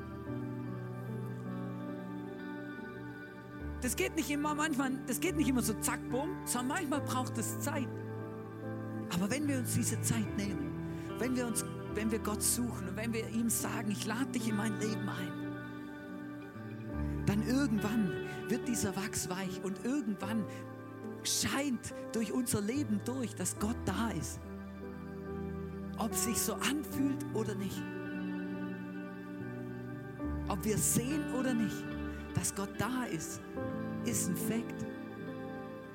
Das 3.81 3.95
geht 3.97 4.15
nicht 4.15 4.31
immer 4.31 4.55
manchmal, 4.55 4.93
das 5.05 5.19
geht 5.19 5.35
nicht 5.35 5.49
immer 5.49 5.61
so 5.61 5.73
zack, 5.73 5.99
bumm, 6.09 6.29
sondern 6.45 6.79
manchmal 6.79 7.01
braucht 7.01 7.37
es 7.37 7.59
Zeit. 7.59 7.89
Aber 9.13 9.29
wenn 9.29 9.45
wir 9.47 9.59
uns 9.59 9.73
diese 9.73 9.99
Zeit 10.01 10.37
nehmen, 10.37 10.71
wenn 11.19 11.35
wir 11.35 11.45
uns, 11.45 11.65
wenn 11.93 12.09
wir 12.09 12.19
Gott 12.19 12.41
suchen 12.41 12.87
und 12.87 12.95
wenn 12.95 13.13
wir 13.13 13.27
ihm 13.29 13.49
sagen, 13.49 13.91
ich 13.91 14.05
lade 14.05 14.27
dich 14.27 14.47
in 14.47 14.55
mein 14.55 14.79
Leben 14.79 15.09
ein, 15.09 15.33
dann 17.25 17.45
irgendwann 17.45 18.11
wird 18.47 18.65
dieser 18.67 18.95
Wachs 18.95 19.29
weich 19.29 19.61
und 19.63 19.83
irgendwann 19.83 20.45
scheint 21.25 21.93
durch 22.11 22.31
unser 22.31 22.61
Leben 22.61 23.01
durch, 23.05 23.35
dass 23.35 23.57
Gott 23.59 23.77
da 23.85 24.09
ist. 24.11 24.39
Ob 25.97 26.11
es 26.11 26.25
sich 26.25 26.39
so 26.39 26.53
anfühlt 26.55 27.25
oder 27.33 27.55
nicht. 27.55 27.81
Ob 30.47 30.63
wir 30.63 30.77
sehen 30.77 31.23
oder 31.33 31.53
nicht 31.53 31.85
dass 32.35 32.53
Gott 32.53 32.69
da 32.77 33.05
ist, 33.05 33.41
ist 34.05 34.29
ein 34.29 34.35
Fakt. 34.35 34.85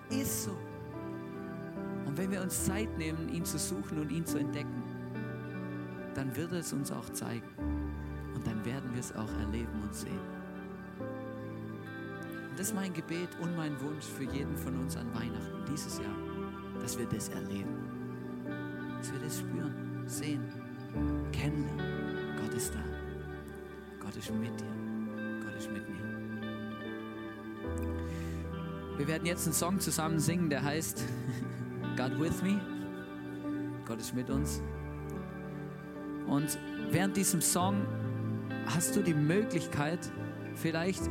Ist 0.08 0.44
so. 0.44 0.56
Und 2.06 2.18
wenn 2.18 2.30
wir 2.32 2.42
uns 2.42 2.64
Zeit 2.64 2.88
nehmen, 2.98 3.28
ihn 3.28 3.44
zu 3.44 3.58
suchen 3.58 4.00
und 4.00 4.10
ihn 4.10 4.26
zu 4.26 4.38
entdecken, 4.38 4.82
dann 6.14 6.34
wird 6.34 6.50
er 6.52 6.58
es 6.58 6.72
uns 6.72 6.90
auch 6.90 7.08
zeigen. 7.10 7.46
Und 8.34 8.44
dann 8.44 8.64
werden 8.64 8.90
wir 8.92 9.00
es 9.00 9.14
auch 9.14 9.32
erleben 9.38 9.80
und 9.82 9.94
sehen. 9.94 10.39
Das 12.60 12.68
ist 12.68 12.74
mein 12.74 12.92
Gebet 12.92 13.30
und 13.40 13.56
mein 13.56 13.80
Wunsch 13.80 14.04
für 14.04 14.24
jeden 14.24 14.54
von 14.54 14.78
uns 14.80 14.94
an 14.94 15.06
Weihnachten 15.14 15.64
dieses 15.72 15.96
Jahr, 15.96 16.14
dass 16.78 16.98
wir 16.98 17.06
das 17.06 17.30
erleben. 17.30 17.74
Dass 18.98 19.10
wir 19.10 19.18
das 19.18 19.38
spüren, 19.38 20.02
sehen, 20.04 20.42
kennenlernen. 21.32 22.36
Gott 22.38 22.52
ist 22.52 22.74
da. 22.74 22.84
Gott 23.98 24.14
ist 24.14 24.30
mit 24.34 24.60
dir. 24.60 24.66
Gott 25.42 25.56
ist 25.56 25.72
mit 25.72 25.88
mir. 25.88 26.04
Wir 28.98 29.08
werden 29.08 29.24
jetzt 29.24 29.46
einen 29.46 29.54
Song 29.54 29.80
zusammen 29.80 30.18
singen, 30.18 30.50
der 30.50 30.62
heißt 30.62 31.02
God 31.96 32.20
with 32.20 32.42
me. 32.42 32.60
Gott 33.86 34.00
ist 34.00 34.14
mit 34.14 34.28
uns. 34.28 34.60
Und 36.26 36.58
während 36.90 37.16
diesem 37.16 37.40
Song 37.40 37.86
hast 38.66 38.94
du 38.96 39.02
die 39.02 39.14
Möglichkeit, 39.14 40.12
vielleicht 40.56 41.08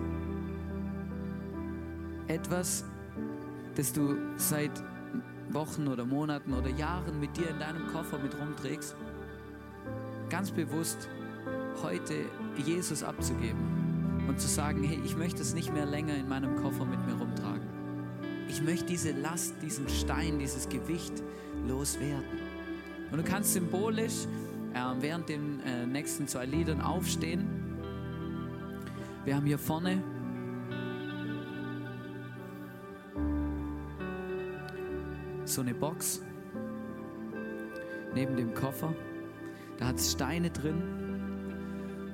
etwas, 2.29 2.85
das 3.75 3.91
du 3.91 4.15
seit 4.37 4.71
Wochen 5.49 5.87
oder 5.87 6.05
Monaten 6.05 6.53
oder 6.53 6.69
Jahren 6.69 7.19
mit 7.19 7.35
dir 7.35 7.49
in 7.49 7.59
deinem 7.59 7.87
Koffer 7.87 8.17
mit 8.19 8.39
rumträgst, 8.39 8.95
ganz 10.29 10.51
bewusst 10.51 11.09
heute 11.83 12.13
Jesus 12.65 13.03
abzugeben 13.03 14.25
und 14.29 14.39
zu 14.39 14.47
sagen, 14.47 14.83
hey, 14.83 14.99
ich 15.03 15.17
möchte 15.17 15.41
es 15.41 15.53
nicht 15.53 15.73
mehr 15.73 15.85
länger 15.85 16.15
in 16.15 16.29
meinem 16.29 16.55
Koffer 16.55 16.85
mit 16.85 17.05
mir 17.05 17.15
rumtragen 17.15 17.79
ich 18.49 18.61
möchte 18.63 18.85
diese 18.85 19.11
Last, 19.11 19.53
diesen 19.61 19.87
Stein, 19.87 20.39
dieses 20.39 20.67
Gewicht 20.67 21.23
loswerden. 21.67 22.25
Und 23.11 23.17
du 23.19 23.23
kannst 23.23 23.53
symbolisch 23.53 24.25
äh, 24.73 24.79
während 24.99 25.29
den 25.29 25.59
äh, 25.61 25.85
nächsten 25.85 26.27
zwei 26.27 26.45
Liedern 26.45 26.81
aufstehen. 26.81 27.47
Wir 29.23 29.35
haben 29.35 29.45
hier 29.45 29.59
vorne 29.59 30.01
so 35.49 35.61
eine 35.61 35.73
Box 35.73 36.21
neben 38.13 38.35
dem 38.37 38.53
Koffer. 38.53 38.93
Da 39.77 39.87
hat 39.87 39.97
es 39.97 40.11
Steine 40.11 40.49
drin. 40.51 40.81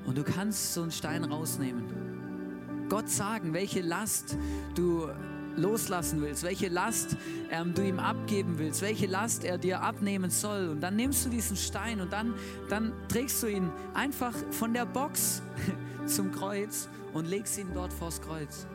Und 0.06 0.18
du 0.18 0.24
kannst 0.24 0.74
so 0.74 0.84
einen 0.84 0.92
Stein 0.92 1.24
rausnehmen. 1.24 2.86
Gott 2.90 3.10
sagen, 3.10 3.54
welche 3.54 3.82
Last 3.82 4.38
du 4.76 5.10
loslassen 5.56 6.22
willst, 6.22 6.44
welche 6.44 6.68
Last 6.68 7.18
ähm, 7.50 7.74
du 7.74 7.82
ihm 7.82 8.00
abgeben 8.00 8.60
willst, 8.60 8.82
welche 8.82 9.08
Last 9.08 9.44
er 9.44 9.58
dir 9.58 9.82
abnehmen 9.82 10.30
soll. 10.30 10.70
Und 10.70 10.82
dann 10.82 10.96
nimmst 10.96 11.26
du 11.26 11.30
diesen 11.30 11.58
Stein 11.58 12.02
und 12.02 12.14
dann, 12.14 12.34
dann 12.70 12.94
trägst 13.08 13.42
du 13.42 13.48
ihn 13.48 13.72
einfach 13.94 14.34
von 14.52 14.74
der 14.74 14.86
Box 14.86 15.42
zum 16.06 16.32
Kreuz 16.32 16.90
und 17.14 17.26
legst 17.26 17.58
ihn 17.58 17.70
dort 17.74 17.94
vors 17.94 18.22
Kreuz. 18.22 18.68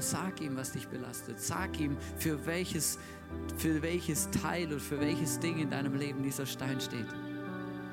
Aber 0.00 0.06
sag 0.06 0.40
ihm, 0.40 0.56
was 0.56 0.72
dich 0.72 0.88
belastet. 0.88 1.38
Sag 1.38 1.78
ihm, 1.78 1.94
für 2.16 2.46
welches, 2.46 2.98
für 3.58 3.82
welches 3.82 4.30
Teil 4.30 4.72
und 4.72 4.80
für 4.80 4.98
welches 4.98 5.38
Ding 5.38 5.58
in 5.58 5.68
deinem 5.68 5.94
Leben 5.94 6.22
dieser 6.22 6.46
Stein 6.46 6.80
steht. 6.80 7.04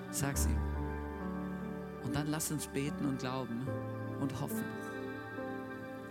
Sag's 0.10 0.46
ihm. 0.46 0.58
Und 2.06 2.15
dann 2.15 2.28
lass 2.28 2.50
uns 2.50 2.65
beten 2.67 3.06
und 3.06 3.20
glauben 3.20 3.67
und 4.22 4.39
hoffen 4.39 4.63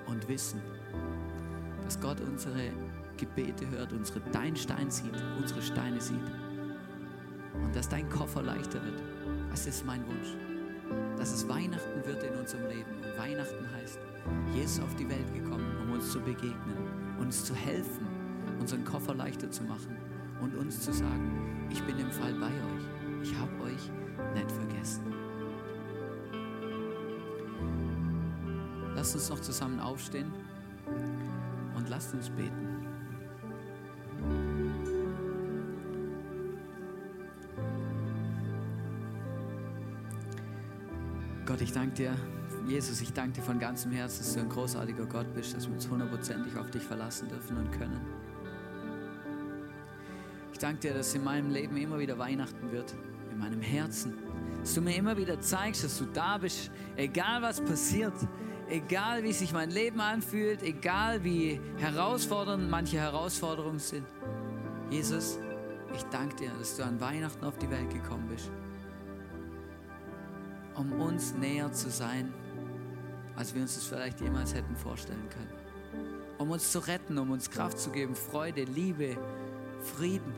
und 0.06 0.28
wissen, 0.28 0.60
dass 1.82 1.98
Gott 1.98 2.20
unsere 2.20 2.70
Gebete 3.16 3.66
hört, 3.70 3.94
unsere, 3.94 4.20
dein 4.32 4.54
Stein 4.54 4.90
sieht, 4.90 5.16
unsere 5.38 5.62
Steine 5.62 5.98
sieht 5.98 6.30
und 7.54 7.74
dass 7.74 7.88
dein 7.88 8.06
Koffer 8.10 8.42
leichter 8.42 8.84
wird. 8.84 9.00
Das 9.48 9.66
ist 9.66 9.86
mein 9.86 10.06
Wunsch, 10.06 10.36
dass 11.16 11.32
es 11.32 11.48
Weihnachten 11.48 12.04
wird 12.04 12.22
in 12.22 12.34
unserem 12.34 12.66
Leben 12.66 12.90
und 13.02 13.18
Weihnachten 13.18 13.66
heißt, 13.72 13.98
Jesus 14.54 14.84
auf 14.84 14.94
die 14.96 15.08
Welt 15.08 15.32
gekommen, 15.32 15.75
uns 15.96 16.12
zu 16.12 16.20
begegnen, 16.20 16.76
uns 17.18 17.44
zu 17.44 17.54
helfen, 17.54 18.06
unseren 18.60 18.84
Koffer 18.84 19.14
leichter 19.14 19.50
zu 19.50 19.64
machen 19.64 19.96
und 20.40 20.54
uns 20.54 20.80
zu 20.80 20.92
sagen, 20.92 21.66
ich 21.70 21.82
bin 21.82 21.98
im 21.98 22.10
Fall 22.10 22.34
bei 22.34 22.46
euch, 22.46 23.22
ich 23.22 23.34
habe 23.36 23.52
euch 23.62 23.90
nicht 24.34 24.50
vergessen. 24.52 25.16
lasst 29.06 29.14
uns 29.14 29.28
noch 29.28 29.40
zusammen 29.40 29.78
aufstehen 29.78 30.32
und 31.76 31.88
lasst 31.88 32.12
uns 32.12 32.28
beten. 32.30 32.66
Gott, 41.44 41.60
ich 41.60 41.72
danke 41.72 41.94
dir, 41.94 42.16
Jesus, 42.66 43.00
ich 43.00 43.12
danke 43.12 43.34
dir 43.34 43.42
von 43.42 43.60
ganzem 43.60 43.92
Herzen, 43.92 44.24
dass 44.24 44.34
du 44.34 44.40
ein 44.40 44.48
großartiger 44.48 45.06
Gott 45.06 45.32
bist, 45.34 45.54
dass 45.54 45.68
wir 45.68 45.74
uns 45.74 45.88
hundertprozentig 45.88 46.56
auf 46.56 46.68
dich 46.70 46.82
verlassen 46.82 47.28
dürfen 47.28 47.56
und 47.56 47.70
können. 47.70 48.00
Ich 50.52 50.58
danke 50.58 50.80
dir, 50.80 50.94
dass 50.94 51.14
in 51.14 51.22
meinem 51.22 51.50
Leben 51.50 51.76
immer 51.76 51.98
wieder 51.98 52.18
Weihnachten 52.18 52.72
wird, 52.72 52.94
in 53.30 53.38
meinem 53.38 53.60
Herzen. 53.60 54.14
Dass 54.60 54.74
du 54.74 54.80
mir 54.80 54.96
immer 54.96 55.16
wieder 55.16 55.40
zeigst, 55.40 55.84
dass 55.84 55.98
du 55.98 56.06
da 56.06 56.38
bist, 56.38 56.72
egal 56.96 57.40
was 57.40 57.60
passiert, 57.60 58.14
egal 58.68 59.22
wie 59.22 59.32
sich 59.32 59.52
mein 59.52 59.70
Leben 59.70 60.00
anfühlt, 60.00 60.62
egal 60.62 61.22
wie 61.22 61.60
herausfordernd 61.76 62.68
manche 62.68 62.98
Herausforderungen 62.98 63.78
sind. 63.78 64.06
Jesus, 64.90 65.38
ich 65.94 66.02
danke 66.04 66.34
dir, 66.34 66.50
dass 66.58 66.76
du 66.76 66.84
an 66.84 67.00
Weihnachten 67.00 67.44
auf 67.44 67.58
die 67.58 67.70
Welt 67.70 67.90
gekommen 67.90 68.26
bist 68.28 68.50
um 70.76 70.92
uns 71.00 71.34
näher 71.34 71.72
zu 71.72 71.90
sein, 71.90 72.32
als 73.36 73.54
wir 73.54 73.62
uns 73.62 73.74
das 73.74 73.84
vielleicht 73.84 74.20
jemals 74.20 74.54
hätten 74.54 74.74
vorstellen 74.74 75.28
können. 75.28 75.52
Um 76.38 76.50
uns 76.50 76.72
zu 76.72 76.80
retten, 76.80 77.18
um 77.18 77.30
uns 77.30 77.50
Kraft 77.50 77.78
zu 77.78 77.90
geben, 77.90 78.14
Freude, 78.14 78.64
Liebe, 78.64 79.16
Frieden. 79.80 80.34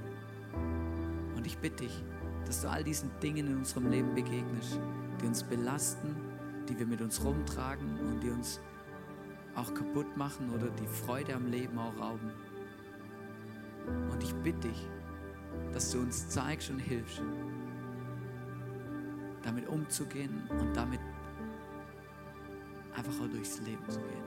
Und 1.36 1.46
ich 1.46 1.58
bitte 1.58 1.84
dich, 1.84 2.02
dass 2.44 2.62
du 2.62 2.70
all 2.70 2.84
diesen 2.84 3.10
Dingen 3.20 3.46
in 3.46 3.56
unserem 3.58 3.90
Leben 3.90 4.14
begegnest, 4.14 4.78
die 5.20 5.26
uns 5.26 5.42
belasten, 5.42 6.16
die 6.68 6.78
wir 6.78 6.86
mit 6.86 7.00
uns 7.00 7.22
rumtragen 7.24 7.98
und 8.00 8.20
die 8.20 8.30
uns 8.30 8.60
auch 9.54 9.72
kaputt 9.74 10.16
machen 10.16 10.50
oder 10.54 10.68
die 10.70 10.86
Freude 10.86 11.34
am 11.34 11.46
Leben 11.46 11.78
auch 11.78 11.96
rauben. 11.98 12.30
Und 14.10 14.22
ich 14.22 14.34
bitte 14.36 14.68
dich, 14.68 14.88
dass 15.72 15.90
du 15.90 15.98
uns 15.98 16.28
zeigst 16.28 16.70
und 16.70 16.78
hilfst, 16.78 17.22
damit 19.42 19.66
umzugehen 19.68 20.42
und 20.50 20.76
damit 20.76 21.00
einfach 22.98 23.24
auch 23.24 23.28
durchs 23.28 23.60
Leben 23.60 23.88
zu 23.88 24.00
gehen. 24.00 24.24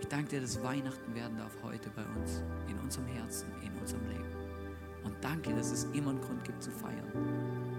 Ich 0.00 0.08
danke 0.08 0.30
dir, 0.30 0.40
dass 0.40 0.62
Weihnachten 0.62 1.14
werden 1.14 1.36
darf 1.36 1.56
heute 1.62 1.90
bei 1.90 2.04
uns, 2.18 2.42
in 2.68 2.78
unserem 2.78 3.06
Herzen, 3.06 3.48
in 3.62 3.72
unserem 3.78 4.06
Leben. 4.08 4.24
Und 5.04 5.14
danke, 5.20 5.54
dass 5.54 5.70
es 5.70 5.84
immer 5.92 6.10
einen 6.10 6.20
Grund 6.20 6.44
gibt 6.44 6.62
zu 6.62 6.70
feiern, 6.70 7.06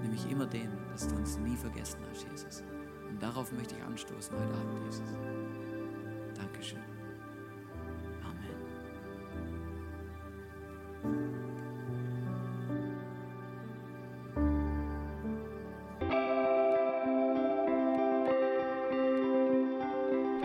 nämlich 0.01 0.29
immer 0.29 0.45
den, 0.45 0.69
dass 0.91 1.07
du 1.07 1.15
uns 1.15 1.37
nie 1.39 1.55
vergessen 1.55 1.99
hast, 2.09 2.25
Jesus. 2.31 2.63
Und 3.09 3.21
darauf 3.21 3.51
möchte 3.51 3.75
ich 3.75 3.83
anstoßen 3.83 4.33
heute 4.37 4.53
Abend, 4.53 4.85
Jesus. 4.85 5.09
Dankeschön. 6.35 6.92